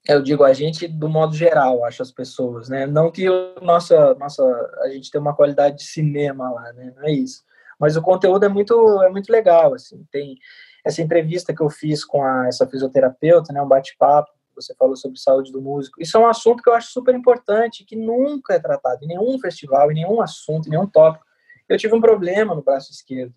[0.07, 2.85] eu digo a gente do modo geral, acho as pessoas, né?
[2.85, 3.25] Não que
[3.59, 4.43] nossa, nossa,
[4.83, 6.93] a gente tem uma qualidade de cinema lá, né?
[6.95, 7.43] Não é isso.
[7.79, 10.05] Mas o conteúdo é muito, é muito legal, assim.
[10.11, 10.37] Tem
[10.85, 15.19] essa entrevista que eu fiz com a, essa fisioterapeuta, né, um bate-papo, você falou sobre
[15.19, 16.01] saúde do músico.
[16.01, 19.37] Isso é um assunto que eu acho super importante, que nunca é tratado em nenhum
[19.39, 21.25] festival, em nenhum assunto, em nenhum tópico.
[21.67, 23.33] Eu tive um problema no braço esquerdo,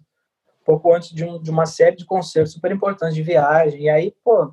[0.64, 4.14] pouco antes de, um, de uma série de concertos super importantes de viagem, e aí,
[4.22, 4.52] pô,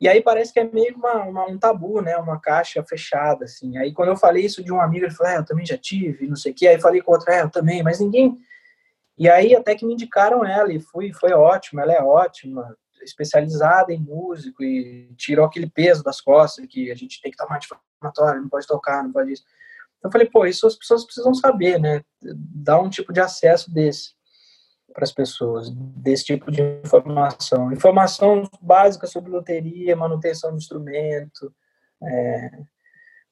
[0.00, 2.16] e aí parece que é meio uma, uma, um tabu, né?
[2.16, 3.78] Uma caixa fechada, assim.
[3.78, 6.26] Aí quando eu falei isso de um amigo, ele falou, é, eu também já tive,
[6.26, 6.66] não sei o quê.
[6.66, 8.36] Aí falei com outro, é, eu também, mas ninguém
[9.16, 13.92] e aí até que me indicaram ela e fui, foi ótimo, ela é ótima, especializada
[13.92, 18.42] em músico e tirou aquele peso das costas que a gente tem que tomar anti-inflamatório,
[18.42, 19.44] não pode tocar, não pode isso.
[19.98, 22.02] Então eu falei, pô, isso as pessoas precisam saber, né?
[22.22, 24.14] Dar um tipo de acesso desse
[24.92, 27.72] para as pessoas, desse tipo de informação.
[27.72, 31.52] Informação básica sobre loteria, manutenção do instrumento,
[32.00, 32.50] é,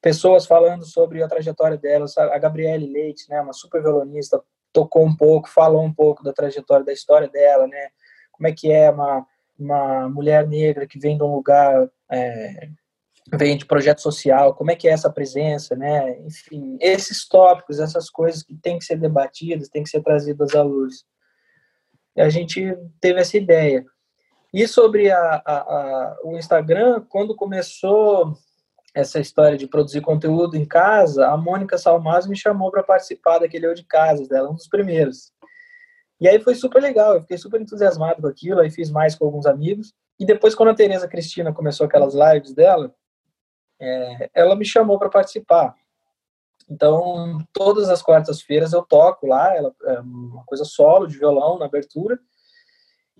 [0.01, 2.19] pessoas falando sobre a trajetória delas.
[2.19, 4.43] A Gabriele Leite, né, uma super violonista,
[4.73, 7.91] tocou um pouco, falou um pouco da trajetória, da história dela, né?
[8.33, 9.25] Como é que é uma,
[9.63, 12.69] uma mulher negra que vem de um lugar, é,
[13.35, 16.19] vem de projeto social, como é que é essa presença, né?
[16.21, 20.63] Enfim, esses tópicos, essas coisas que têm que ser debatidas, têm que ser trazidas à
[20.63, 21.05] luz.
[22.17, 23.85] E a gente teve essa ideia.
[24.53, 28.37] E sobre a, a, a, o Instagram, quando começou
[28.95, 33.67] essa história de produzir conteúdo em casa, a Mônica Salmazo me chamou para participar daquele
[33.67, 35.33] Eu de Casas dela, um dos primeiros.
[36.23, 39.25] E aí foi super legal, eu fiquei super entusiasmado com aquilo, aí fiz mais com
[39.25, 39.93] alguns amigos.
[40.21, 42.95] E depois, quando a Tereza Cristina começou aquelas lives dela,
[43.81, 45.75] é, ela me chamou para participar.
[46.71, 51.65] Então, todas as quartas-feiras eu toco lá, ela, é uma coisa solo, de violão, na
[51.67, 52.17] abertura.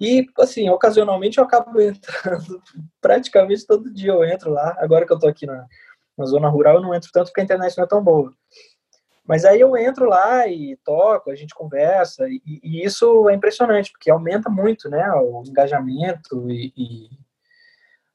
[0.01, 2.63] E, assim, ocasionalmente eu acabo entrando,
[3.01, 4.77] praticamente todo dia eu entro lá.
[4.79, 5.67] Agora que eu tô aqui na,
[6.17, 8.33] na zona rural, eu não entro tanto porque a internet não é tão boa.
[9.25, 13.93] Mas aí eu entro lá e toco, a gente conversa, e, e isso é impressionante,
[13.93, 17.09] porque aumenta muito né, o engajamento e, e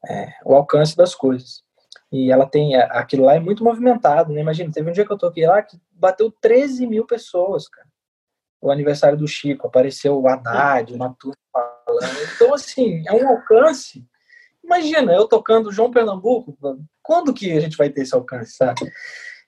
[0.09, 1.63] é, o alcance das coisas.
[2.11, 4.39] E ela tem, aquilo lá é muito movimentado, né?
[4.39, 7.87] Imagina, teve um dia que eu toquei lá que bateu 13 mil pessoas, cara.
[8.61, 12.17] O aniversário do Chico, apareceu o Haddad, uma turma falando.
[12.35, 14.05] Então, assim, é um alcance.
[14.63, 16.57] Imagina, eu tocando João Pernambuco,
[17.01, 18.81] quando que a gente vai ter esse alcance, sabe?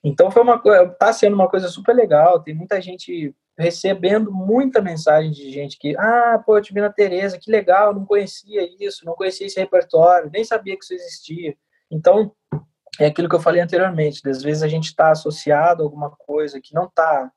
[0.04, 4.82] Então foi uma coisa, tá sendo uma coisa super legal, tem muita gente recebendo muita
[4.82, 8.62] mensagem de gente que, ah, pô, eu te vi na Tereza, que legal, não conhecia
[8.80, 11.58] isso, não conhecia esse repertório, nem sabia que isso existia.
[11.92, 12.32] Então,
[12.98, 16.62] é aquilo que eu falei anteriormente, às vezes a gente está associado a alguma coisa
[16.62, 17.30] que não está,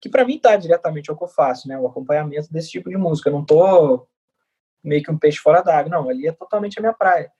[0.00, 2.96] que para mim está diretamente ao que eu faço, né, o acompanhamento desse tipo de
[2.96, 3.28] música.
[3.28, 4.06] Eu não tô
[4.82, 7.30] meio que um peixe fora d'água, não, ali é totalmente a minha praia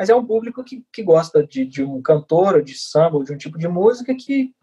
[0.00, 3.22] mas é um público que, que gosta de, de um cantor, ou de samba, ou
[3.22, 4.54] de um tipo de música que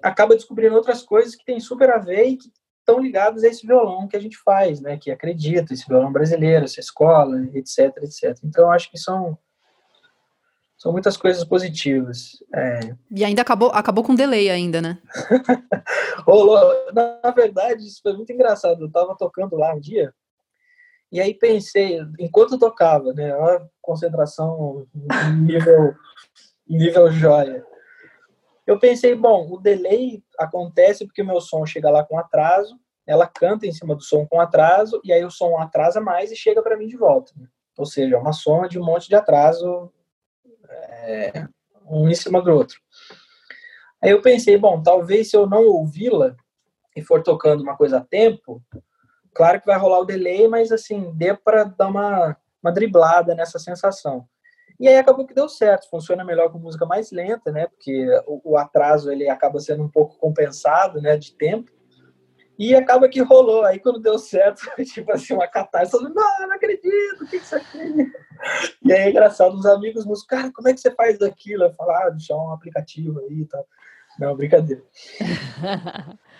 [0.00, 2.48] acaba descobrindo outras coisas que tem super a ver e que
[2.78, 4.96] estão ligados a esse violão que a gente faz, né?
[4.96, 8.38] Que acredita, esse violão brasileiro, essa escola, etc, etc.
[8.44, 9.36] Então, acho que são
[10.78, 12.40] são muitas coisas positivas.
[12.54, 12.94] É...
[13.10, 14.96] E ainda acabou, acabou com delay ainda, né?
[16.94, 18.80] na verdade, isso foi muito engraçado.
[18.82, 20.14] Eu estava tocando lá um dia
[21.12, 24.86] e aí pensei, enquanto tocava, né, a concentração
[25.44, 25.94] nível,
[26.66, 27.62] nível joia.
[28.66, 33.26] Eu pensei, bom, o delay acontece porque o meu som chega lá com atraso, ela
[33.26, 36.62] canta em cima do som com atraso, e aí o som atrasa mais e chega
[36.62, 37.30] para mim de volta.
[37.36, 37.46] Né?
[37.76, 39.92] Ou seja, é uma soma de um monte de atraso,
[40.78, 41.46] é,
[41.84, 42.78] um em cima do outro.
[44.00, 46.34] Aí eu pensei, bom, talvez se eu não ouvi-la
[46.96, 48.62] e for tocando uma coisa a tempo,
[49.34, 53.58] Claro que vai rolar o delay, mas assim, dê para dar uma, uma driblada nessa
[53.58, 54.26] sensação.
[54.78, 57.66] E aí acabou que deu certo, funciona melhor com música mais lenta, né?
[57.68, 61.70] Porque o, o atraso ele acaba sendo um pouco compensado, né, de tempo.
[62.58, 63.64] E acaba que rolou.
[63.64, 66.12] Aí quando deu certo, foi tipo assim, uma catástrofe.
[66.12, 68.12] Não, não acredito, o que isso aqui?
[68.84, 71.64] E aí é engraçado, os amigos músicos, cara, como é que você faz daquilo?
[71.64, 73.64] Eu falo, ah, deixar um aplicativo aí e tal.
[74.18, 74.82] Não, brincadeira.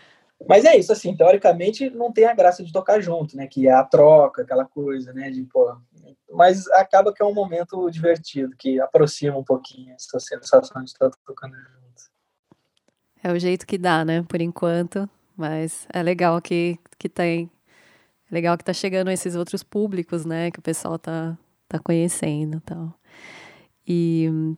[0.48, 3.46] Mas é isso, assim, teoricamente não tem a graça de tocar junto, né?
[3.46, 5.30] Que é a troca, aquela coisa, né?
[5.30, 5.76] De, pô,
[6.30, 11.10] mas acaba que é um momento divertido, que aproxima um pouquinho essa sensação de estar
[11.24, 11.82] tocando junto.
[13.22, 14.24] É o jeito que dá, né?
[14.28, 15.08] Por enquanto.
[15.36, 17.50] Mas é legal que, que tem.
[18.30, 20.50] É legal que tá chegando esses outros públicos, né?
[20.50, 21.36] Que o pessoal tá,
[21.68, 22.94] tá conhecendo e tal.
[23.86, 24.56] E.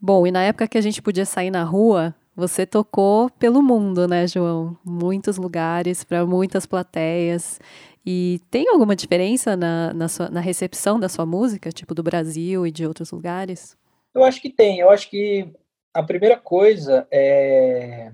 [0.00, 4.06] Bom, e na época que a gente podia sair na rua, você tocou pelo mundo,
[4.06, 4.76] né, João?
[4.84, 7.58] Muitos lugares, para muitas plateias.
[8.04, 12.66] E tem alguma diferença na, na, sua, na recepção da sua música, tipo do Brasil
[12.66, 13.76] e de outros lugares?
[14.14, 14.78] Eu acho que tem.
[14.78, 15.50] Eu acho que
[15.94, 18.12] a primeira coisa é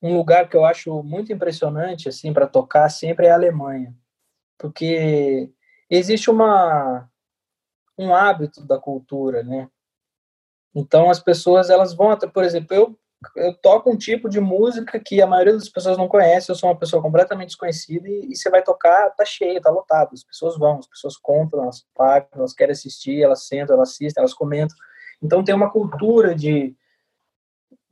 [0.00, 3.94] um lugar que eu acho muito impressionante assim para tocar sempre é a Alemanha,
[4.58, 5.50] porque
[5.88, 7.08] existe uma
[7.96, 9.68] um hábito da cultura, né?
[10.74, 12.98] Então as pessoas elas vão até, por exemplo, eu
[13.36, 16.68] eu toco um tipo de música que a maioria das pessoas não conhece, eu sou
[16.68, 20.58] uma pessoa completamente desconhecida e, e você vai tocar, tá cheio, tá lotado, as pessoas
[20.58, 24.76] vão, as pessoas compram, elas pagam, elas querem assistir, elas sentam, elas assistem, elas comentam.
[25.22, 26.74] Então tem uma cultura de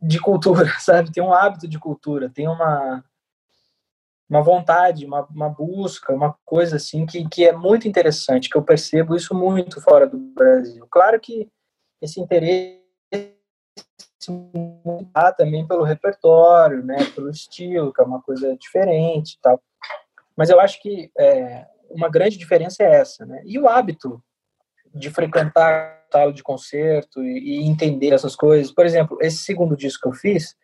[0.02, 1.12] de cultura, sabe?
[1.12, 3.04] Tem um hábito de cultura, tem uma
[4.28, 8.62] uma vontade, uma, uma busca, uma coisa assim que, que é muito interessante, que eu
[8.62, 10.86] percebo isso muito fora do Brasil.
[10.88, 11.50] Claro que
[12.00, 12.80] esse interesse
[14.28, 19.60] mudar também pelo repertório, né, pelo estilo, que é uma coisa diferente tal.
[20.36, 23.42] Mas eu acho que é, uma grande diferença é essa, né?
[23.44, 24.22] E o hábito
[24.94, 28.72] de frequentar sala de concerto e, e, entender essas coisas.
[28.72, 30.56] Por exemplo, esse segundo disco que eu fiz,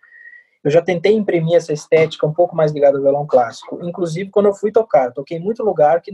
[0.64, 3.78] eu já tentei imprimir essa estética um pouco mais ligada ao violão clássico.
[3.84, 6.10] Inclusive, quando eu fui tocar, toquei em muito lugar que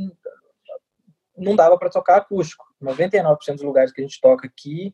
[1.36, 2.64] não dava para tocar acústico.
[2.82, 4.92] 99% dos lugares que a gente toca aqui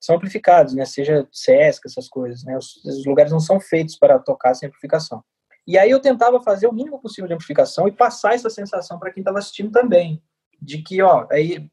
[0.00, 0.84] são amplificados, né?
[0.86, 2.56] Seja Sesc, essas coisas, né?
[2.56, 5.22] Os, os, lugares não são feitos para tocar sem amplificação.
[5.66, 9.12] E aí eu tentava fazer o mínimo possível de amplificação e passar essa sensação para
[9.12, 10.22] quem estava assistindo também,
[10.60, 11.70] de que, ó, aí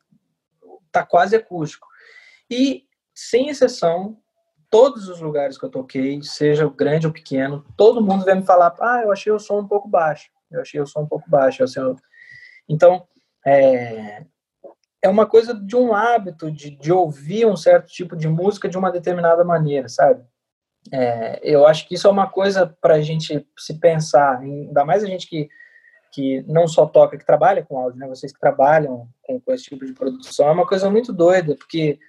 [0.92, 1.88] tá quase acústico.
[2.50, 2.84] E,
[3.16, 4.18] sem exceção,
[4.70, 8.76] todos os lugares que eu toquei, seja grande ou pequeno, todo mundo vem me falar,
[8.82, 11.64] ah, eu achei o som um pouco baixo, eu achei o som um pouco baixo.
[12.68, 13.08] Então,
[13.46, 14.26] é,
[15.02, 18.78] é uma coisa de um hábito de, de ouvir um certo tipo de música de
[18.78, 20.24] uma determinada maneira, sabe?
[20.92, 25.04] É, eu acho que isso é uma coisa para a gente se pensar, ainda mais
[25.04, 25.50] a gente que,
[26.12, 28.08] que não só toca, que trabalha com áudio, né?
[28.08, 32.00] Vocês que trabalham com, com esse tipo de produção, é uma coisa muito doida, porque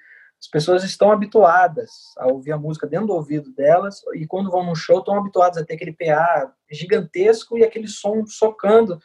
[0.40, 4.64] As pessoas estão habituadas a ouvir a música dentro do ouvido delas e quando vão
[4.64, 9.00] num show estão habituadas a ter aquele PA gigantesco e aquele som socando.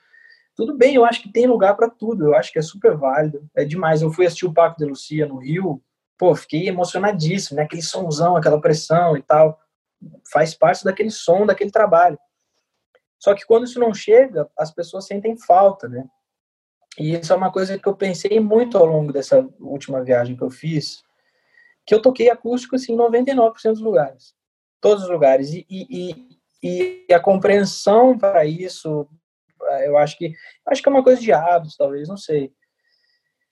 [0.56, 3.48] Tudo bem, eu acho que tem lugar para tudo, eu acho que é super válido,
[3.56, 4.02] é demais.
[4.02, 5.82] Eu fui assistir o Paco de Lucia no Rio,
[6.18, 7.64] pô, fiquei emocionadíssimo, né?
[7.64, 9.60] Aquele somzão, aquela pressão e tal,
[10.32, 12.18] faz parte daquele som, daquele trabalho.
[13.20, 16.06] Só que quando isso não chega, as pessoas sentem falta, né?
[17.00, 20.44] E isso é uma coisa que eu pensei muito ao longo dessa última viagem que
[20.44, 21.02] eu fiz,
[21.86, 24.36] que eu toquei acústico assim, em 99% dos lugares.
[24.80, 25.52] Todos os lugares.
[25.52, 29.08] E, e, e, a compreensão para isso,
[29.86, 30.34] eu acho que
[30.68, 32.52] acho que é uma coisa de hábitos, talvez, não sei.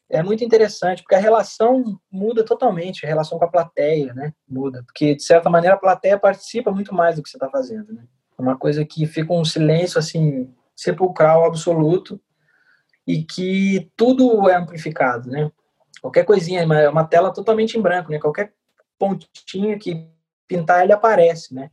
[0.10, 4.34] É muito interessante, porque a relação muda totalmente, a relação com a plateia, né?
[4.48, 4.84] Muda.
[4.84, 8.04] Porque, de certa maneira, a plateia participa muito mais do que você está fazendo, né?
[8.38, 12.20] É uma coisa que fica um silêncio, assim, sepulcral absoluto
[13.08, 15.50] e que tudo é amplificado, né?
[16.02, 18.20] Qualquer coisinha, é uma tela totalmente em branco, né?
[18.20, 18.54] Qualquer
[19.00, 20.10] pontinho que
[20.48, 21.72] pintar, ele aparece, né?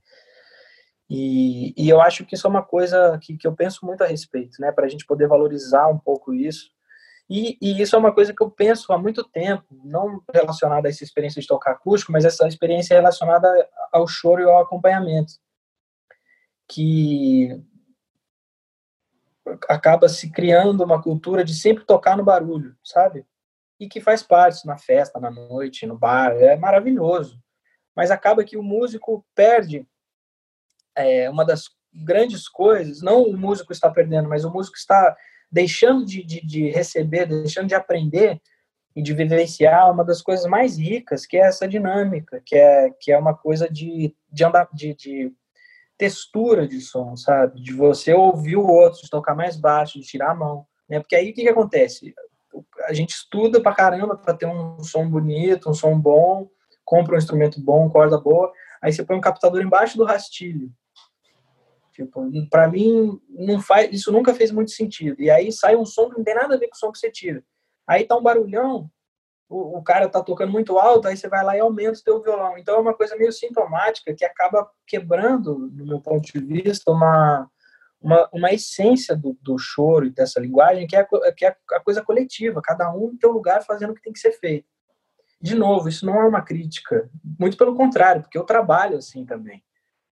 [1.08, 4.06] E, e eu acho que isso é uma coisa que, que eu penso muito a
[4.06, 4.70] respeito, né?
[4.72, 6.70] Para a gente poder valorizar um pouco isso.
[7.30, 10.90] E, e, isso é uma coisa que eu penso há muito tempo, não relacionada a
[10.90, 13.48] essa experiência de tocar acústico, mas essa experiência relacionada
[13.92, 15.34] ao choro e ao acompanhamento.
[16.66, 17.62] Que
[19.68, 23.26] acaba se criando uma cultura de sempre tocar no barulho, sabe?
[23.80, 27.40] e que faz parte na festa, na noite, no bar, é maravilhoso.
[27.94, 29.86] Mas acaba que o músico perde
[30.98, 35.16] é, uma das grandes coisas, não o músico está perdendo, mas o músico está
[35.50, 38.40] deixando de, de, de receber, deixando de aprender
[38.94, 43.12] e de vivenciar uma das coisas mais ricas, que é essa dinâmica, que é, que
[43.12, 45.32] é uma coisa de, de, andar, de, de
[45.96, 47.60] textura de som, sabe?
[47.62, 50.66] De você ouvir o outro, de tocar mais baixo, de tirar a mão.
[50.88, 51.00] Né?
[51.00, 52.14] Porque aí o que, que acontece?
[52.86, 56.48] a gente estuda pra caramba para ter um som bonito, um som bom,
[56.84, 60.70] compra um instrumento bom, corda boa, aí você põe um captador embaixo do rastilho.
[62.04, 65.20] Tipo, para mim não faz, isso nunca fez muito sentido.
[65.20, 66.98] E aí sai um som que não tem nada a ver com o som que
[66.98, 67.42] você tira.
[67.86, 68.88] Aí tá um barulhão,
[69.48, 72.22] o, o cara tá tocando muito alto, aí você vai lá e aumenta o teu
[72.22, 72.56] violão.
[72.56, 77.50] Então é uma coisa meio sintomática que acaba quebrando, no meu ponto de vista, uma
[78.00, 81.04] uma, uma essência do, do choro e dessa linguagem, que é,
[81.36, 84.20] que é a coisa coletiva, cada um no seu lugar fazendo o que tem que
[84.20, 84.68] ser feito.
[85.40, 89.62] De novo, isso não é uma crítica, muito pelo contrário, porque eu trabalho assim também.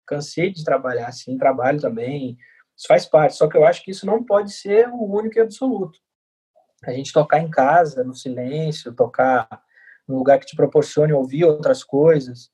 [0.07, 2.36] Cansei de trabalhar assim, trabalho também,
[2.76, 5.40] isso faz parte, só que eu acho que isso não pode ser o único e
[5.40, 5.98] absoluto.
[6.84, 9.48] A gente tocar em casa, no silêncio, tocar
[10.09, 12.51] num lugar que te proporcione ouvir outras coisas,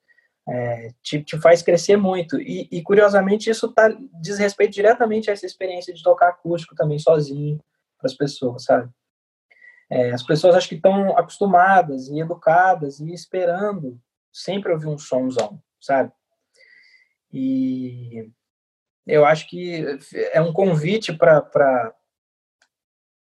[0.49, 2.41] é, te, te, faz crescer muito.
[2.41, 3.89] E, e curiosamente, isso tá,
[4.21, 7.59] diz respeito diretamente a essa experiência de tocar acústico também sozinho
[7.99, 8.91] para as pessoas, sabe?
[9.91, 14.01] É, as pessoas acho que estão acostumadas e educadas e esperando
[14.33, 16.13] sempre ouvir um somzão, sabe?
[17.33, 18.31] E
[19.07, 19.85] eu acho que
[20.33, 21.95] é um convite para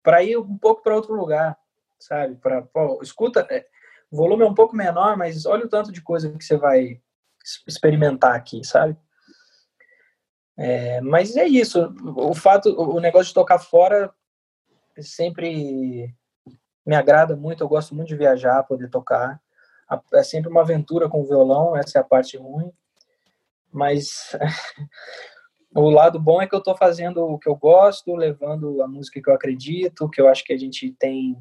[0.01, 1.57] para ir um pouco para outro lugar,
[1.97, 2.35] sabe?
[2.35, 2.67] Para
[3.01, 3.65] escuta, é,
[4.11, 7.01] o volume é um pouco menor, mas olha o tanto de coisa que você vai
[7.65, 8.97] experimentar aqui, sabe?
[10.57, 11.93] É, mas é isso.
[12.15, 14.13] O fato, o negócio de tocar fora
[14.99, 16.13] sempre
[16.85, 17.63] me agrada muito.
[17.63, 19.41] Eu gosto muito de viajar, poder tocar.
[20.13, 21.75] É sempre uma aventura com o violão.
[21.75, 22.71] Essa é a parte ruim.
[23.73, 24.37] Mas
[25.75, 29.21] o lado bom é que eu estou fazendo o que eu gosto, levando a música
[29.21, 31.35] que eu acredito, que eu acho que a gente tem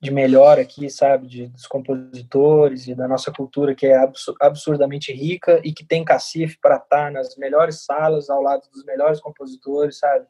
[0.00, 3.98] de melhor aqui, sabe, de, dos compositores e da nossa cultura que é
[4.38, 9.18] absurdamente rica e que tem cacife para estar nas melhores salas ao lado dos melhores
[9.18, 10.26] compositores, sabe?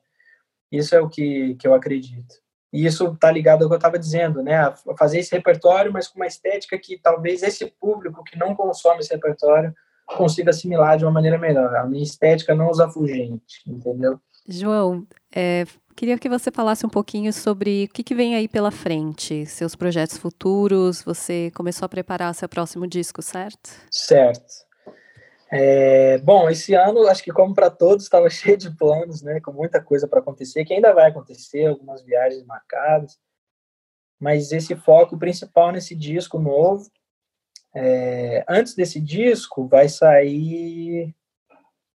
[0.70, 2.36] Isso é o que, que eu acredito.
[2.72, 4.56] E isso tá ligado ao que eu estava dizendo, né?
[4.56, 9.00] A fazer esse repertório, mas com uma estética que talvez esse público que não consome
[9.00, 9.74] esse repertório
[10.06, 11.74] consiga assimilar de uma maneira melhor.
[11.76, 14.20] A minha estética não usa fugente, entendeu?
[14.46, 15.64] João, é,
[15.96, 19.76] Queria que você falasse um pouquinho sobre o que, que, vem aí pela frente, seus
[19.76, 21.02] projetos futuros.
[21.02, 23.70] Você começou a preparar seu próximo disco, certo?
[23.92, 24.64] Certo.
[25.52, 29.52] É, bom, esse ano, acho que como para todos, estava cheio de planos, né, com
[29.52, 33.16] muita coisa para acontecer, que ainda vai acontecer, algumas viagens marcadas.
[34.18, 36.90] Mas esse foco principal nesse disco novo.
[37.74, 41.14] É, antes desse disco, vai sair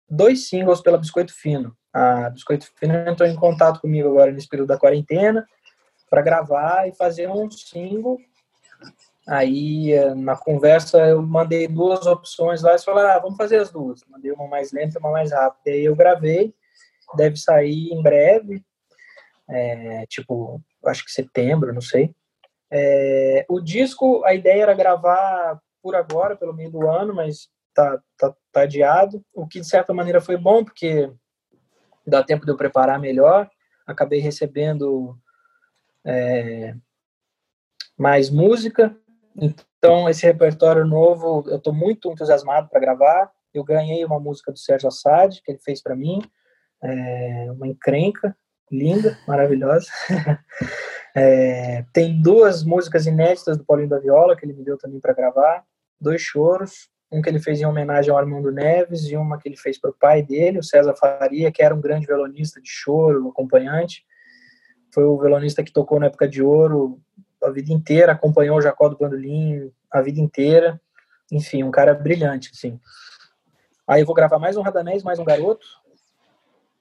[0.10, 4.70] dois singles pela Biscoito Fino a Biscoito Fino entrou em contato comigo agora nesse período
[4.70, 5.46] da quarentena
[6.10, 8.18] para gravar e fazer um single.
[9.28, 14.02] Aí, na conversa, eu mandei duas opções lá e falaram, ah, vamos fazer as duas.
[14.08, 15.76] Mandei uma mais lenta e uma mais rápida.
[15.76, 16.54] Aí eu gravei,
[17.16, 18.64] deve sair em breve,
[19.48, 22.14] é, tipo, acho que setembro, não sei.
[22.72, 28.02] É, o disco, a ideia era gravar por agora, pelo meio do ano, mas tá,
[28.18, 29.24] tá, tá adiado.
[29.34, 31.12] O que, de certa maneira, foi bom, porque
[32.06, 33.50] dá tempo de eu preparar melhor.
[33.86, 35.18] Acabei recebendo
[36.06, 36.76] é,
[37.98, 38.95] mais música.
[39.36, 43.32] Então, esse repertório novo, eu estou muito entusiasmado para gravar.
[43.53, 46.22] Eu ganhei uma música do Sérgio Assad, que ele fez para mim,
[46.84, 48.36] é, uma encrenca,
[48.72, 49.88] linda, maravilhosa.
[51.16, 55.14] é, tem duas músicas inéditas do Paulinho da Viola, que ele me deu também para
[55.14, 55.64] gravar,
[56.00, 59.58] dois choros, um que ele fez em homenagem ao Armando Neves e uma que ele
[59.58, 63.30] fez para o pai dele, o César Faria, que era um grande violonista de choro,
[63.30, 64.06] acompanhante.
[64.94, 67.02] Foi o violonista que tocou na época de ouro
[67.44, 70.80] a vida inteira, acompanhou o Jacó do Bandolim a vida inteira.
[71.32, 72.80] Enfim, um cara brilhante, assim.
[73.88, 75.66] Aí eu vou gravar mais um Radamés, mais um Garoto.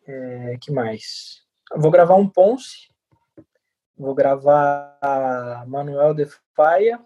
[0.07, 1.43] É, que mais?
[1.73, 2.89] Eu vou gravar um Ponce.
[3.97, 7.01] Vou gravar Manuel de Faia.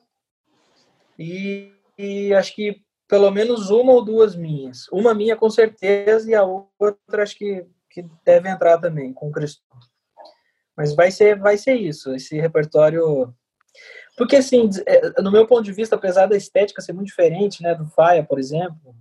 [1.19, 1.73] E,
[2.03, 4.89] e acho que pelo menos uma ou duas minhas.
[4.89, 9.31] Uma minha com certeza e a outra acho que, que deve entrar também com o
[9.33, 9.63] Cristo.
[10.75, 13.35] Mas vai ser, vai ser isso, esse repertório.
[14.17, 17.75] Porque, assim, é, no meu ponto de vista, apesar da estética ser muito diferente, né,
[17.75, 18.97] do Faia, por exemplo,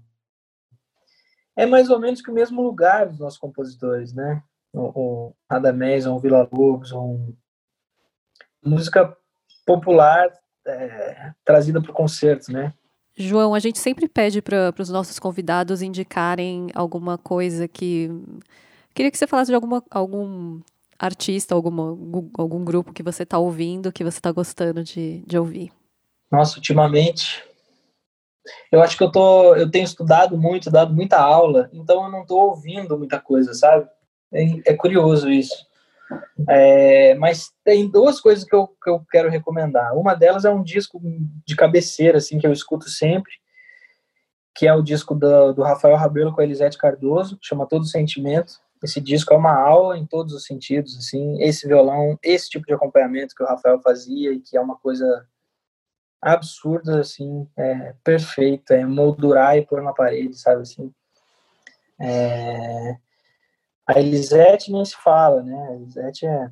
[1.56, 4.44] é mais ou menos que o mesmo lugar dos nossos compositores, né?
[4.74, 7.34] O, Radamés, o Vila Lobos, um...
[8.62, 9.16] música
[9.66, 10.30] popular
[10.68, 12.74] é, trazida para o concerto, né?
[13.16, 18.10] João, a gente sempre pede para os nossos convidados indicarem alguma coisa que.
[18.94, 20.60] Queria que você falasse de alguma, algum
[21.00, 21.98] artista, alguma,
[22.38, 25.72] algum grupo que você está ouvindo, que você está gostando de, de ouvir.
[26.32, 27.44] Nossa, ultimamente.
[28.72, 32.22] Eu acho que eu, tô, eu tenho estudado muito, dado muita aula, então eu não
[32.22, 33.88] estou ouvindo muita coisa, sabe?
[34.34, 35.56] É, é curioso isso.
[36.50, 39.96] É, mas tem duas coisas que eu, que eu quero recomendar.
[39.96, 41.00] Uma delas é um disco
[41.46, 43.32] de cabeceira, assim, que eu escuto sempre,
[44.56, 48.54] que é o disco do, do Rafael Rabelo com a Elisete Cardoso, chama Todo Sentimento.
[48.84, 52.74] Esse disco é uma aula em todos os sentidos, assim, esse violão, esse tipo de
[52.74, 55.28] acompanhamento que o Rafael fazia e que é uma coisa
[56.22, 60.92] absurda, assim, é perfeita, é moldurar e pôr na parede, sabe, assim.
[62.00, 62.98] É...
[63.94, 66.52] A Elisete nem se fala, né, a Elisete é...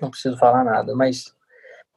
[0.00, 1.34] não preciso falar nada, mas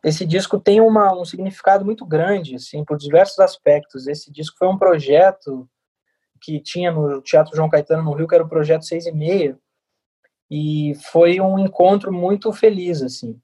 [0.03, 4.07] esse disco tem uma, um significado muito grande, assim, por diversos aspectos.
[4.07, 5.67] Esse disco foi um projeto
[6.39, 9.57] que tinha no Teatro João Caetano no Rio, que era o projeto Seis e Meia,
[10.49, 13.39] e foi um encontro muito feliz, assim.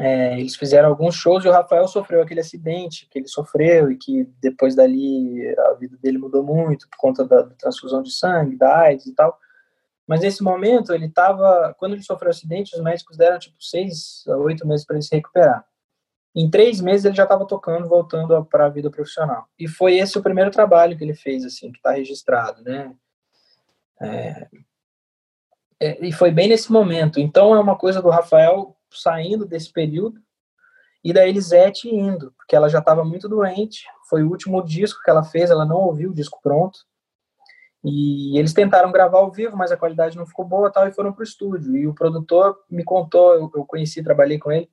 [0.00, 3.96] É, eles fizeram alguns shows e o Rafael sofreu aquele acidente que ele sofreu e
[3.96, 8.56] que depois dali a vida dele mudou muito por conta da, da transfusão de sangue,
[8.56, 9.38] da AIDS e tal.
[10.06, 14.36] Mas nesse momento ele estava, quando ele sofreu acidente, os médicos deram tipo seis a
[14.36, 15.64] oito meses para ele se recuperar.
[16.34, 19.46] Em três meses ele já estava tocando, voltando para a vida profissional.
[19.58, 22.92] E foi esse o primeiro trabalho que ele fez, assim, que está registrado, né?
[24.00, 24.48] É,
[25.80, 27.20] é, e foi bem nesse momento.
[27.20, 30.20] Então é uma coisa do Rafael saindo desse período
[31.02, 33.84] e da Elisete indo, porque ela já estava muito doente.
[34.08, 36.80] Foi o último disco que ela fez, ela não ouviu o disco pronto.
[37.84, 41.12] E eles tentaram gravar ao vivo, mas a qualidade não ficou boa, tal, e foram
[41.12, 41.76] para o estúdio.
[41.76, 44.68] E o produtor me contou, eu, eu conheci, trabalhei com ele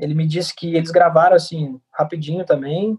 [0.00, 2.98] ele me disse que eles gravaram assim rapidinho também,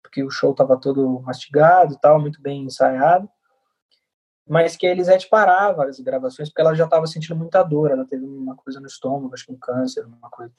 [0.00, 3.28] porque o show estava todo mastigado tal, muito bem ensaiado.
[4.48, 8.06] Mas que a Elisete parava as gravações porque ela já estava sentindo muita dor, ela
[8.06, 10.54] teve uma coisa no estômago, acho que um câncer, uma coisa.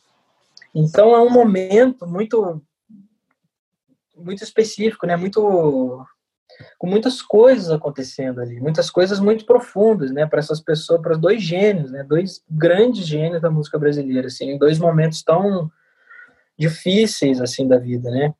[0.76, 2.62] Então é um momento muito
[4.16, 5.16] muito específico, né?
[5.16, 6.06] Muito
[6.78, 11.42] com muitas coisas acontecendo ali, muitas coisas muito profundas, né, para essas pessoas, para dois
[11.42, 15.72] gênios, né, dois grandes gênios da música brasileira, assim, em dois momentos tão
[16.58, 18.34] difíceis assim da vida, né?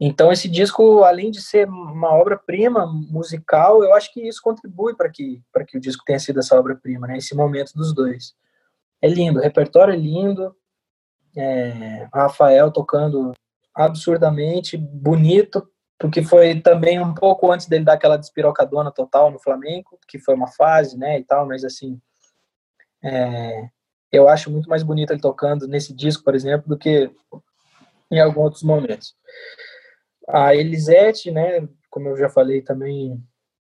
[0.00, 5.10] Então esse disco, além de ser uma obra-prima musical, eu acho que isso contribui para
[5.10, 7.16] que para que o disco tenha sido essa obra-prima, né?
[7.16, 8.32] Esse momento dos dois.
[9.02, 10.54] É lindo, o repertório é lindo,
[11.36, 13.32] é, Rafael tocando
[13.74, 15.68] absurdamente bonito,
[15.98, 20.34] porque foi também um pouco antes dele dar aquela despirocadona total no Flamengo, que foi
[20.34, 22.00] uma fase, né, e tal, mas assim,
[23.02, 23.68] é,
[24.12, 27.10] eu acho muito mais bonito ele tocando nesse disco, por exemplo, do que
[28.10, 29.14] em alguns outros momentos.
[30.28, 33.20] A Elisete, né, como eu já falei também,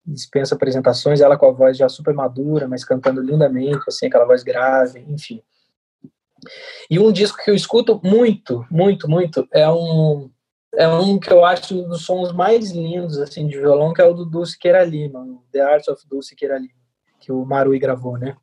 [0.04, 4.42] dispensa apresentações, ela com a voz já super madura, mas cantando lindamente, assim, aquela voz
[4.42, 5.42] grave, enfim.
[6.90, 10.30] E um disco que eu escuto muito, muito, muito, é um
[10.74, 14.04] é um que eu acho um dos sons mais lindos assim de violão, que é
[14.04, 16.72] o do Dulce Queira Lima, The Art of Dulce Queira Lima,
[17.20, 18.36] que o Marui gravou, né?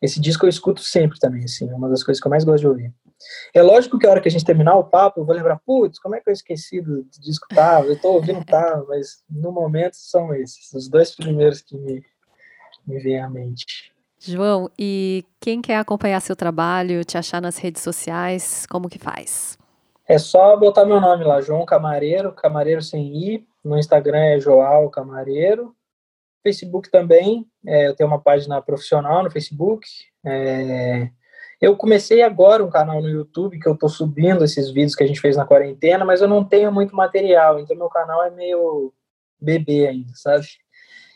[0.00, 2.60] Esse disco eu escuto sempre também, assim, é uma das coisas que eu mais gosto
[2.60, 2.94] de ouvir.
[3.54, 5.98] É lógico que a hora que a gente terminar o papo, eu vou lembrar, putz,
[5.98, 7.84] como é que eu esqueci do, disco tal?
[7.84, 12.04] Eu tô ouvindo tal, mas no momento são esses, os dois primeiros que me,
[12.86, 13.90] me vêm à mente.
[14.18, 19.58] João, e quem quer acompanhar seu trabalho, te achar nas redes sociais, como que faz?
[20.08, 23.48] É só botar meu nome lá, João Camareiro, Camareiro sem I.
[23.64, 25.74] No Instagram é Joal Camareiro.
[26.42, 29.88] Facebook também, é, eu tenho uma página profissional no Facebook.
[30.24, 31.10] É,
[31.60, 35.06] eu comecei agora um canal no YouTube que eu estou subindo esses vídeos que a
[35.06, 38.92] gente fez na quarentena, mas eu não tenho muito material, então meu canal é meio
[39.40, 40.46] bebê ainda, sabe?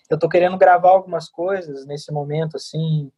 [0.09, 3.13] Eu estou querendo gravar algumas coisas nesse momento, assim,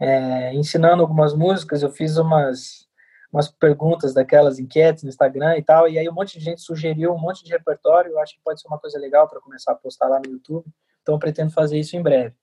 [0.00, 1.82] é, ensinando algumas músicas.
[1.82, 2.88] Eu fiz umas
[3.32, 7.14] umas perguntas daquelas enquetes no Instagram e tal, e aí um monte de gente sugeriu
[7.14, 9.74] um monte de repertório, eu acho que pode ser uma coisa legal para começar a
[9.74, 10.66] postar lá no YouTube,
[11.00, 12.34] então eu pretendo fazer isso em breve.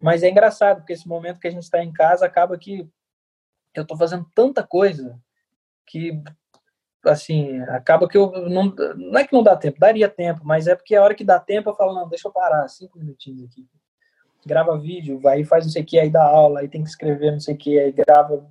[0.00, 2.90] Mas é engraçado, porque esse momento que a gente está em casa acaba que
[3.74, 5.18] eu estou fazendo tanta coisa
[5.86, 6.20] que,
[7.04, 10.74] assim, acaba que eu não, não é que não dá tempo, daria tempo, mas é
[10.74, 13.66] porque a hora que dá tempo eu falo, não, deixa eu parar, cinco minutinhos aqui.
[14.44, 17.32] Grava vídeo, vai faz não sei o que, aí dá aula, aí tem que escrever
[17.32, 18.44] não sei o que, aí grava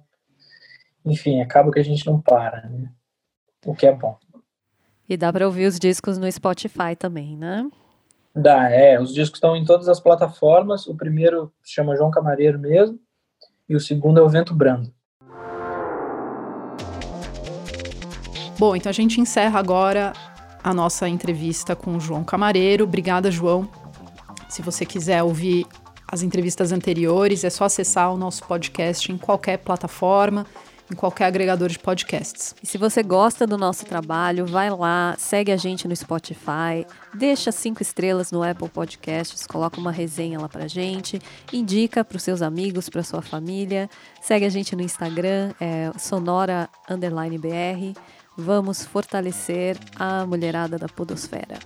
[1.06, 2.90] enfim, acaba que a gente não para, né?
[3.66, 4.18] O que é bom.
[5.08, 7.70] E dá para ouvir os discos no Spotify também, né?
[8.36, 9.00] Dá, é.
[9.00, 10.88] Os discos estão em todas as plataformas.
[10.88, 13.00] O primeiro se chama João Camareiro mesmo,
[13.70, 14.92] e o segundo é o Vento Brando.
[18.58, 20.14] Bom, então a gente encerra agora
[20.64, 22.86] a nossa entrevista com o João Camareiro.
[22.86, 23.70] Obrigada, João.
[24.50, 25.68] Se você quiser ouvir
[26.08, 30.46] as entrevistas anteriores, é só acessar o nosso podcast em qualquer plataforma
[30.92, 32.56] em qualquer agregador de podcasts.
[32.62, 37.52] E se você gosta do nosso trabalho, vai lá, segue a gente no Spotify, deixa
[37.52, 41.20] cinco estrelas no Apple Podcasts, coloca uma resenha lá pra gente,
[41.52, 43.90] indica para os seus amigos, para sua família,
[44.22, 48.00] segue a gente no Instagram, é sonora underline BR.
[48.38, 51.58] Vamos fortalecer a mulherada da podosfera.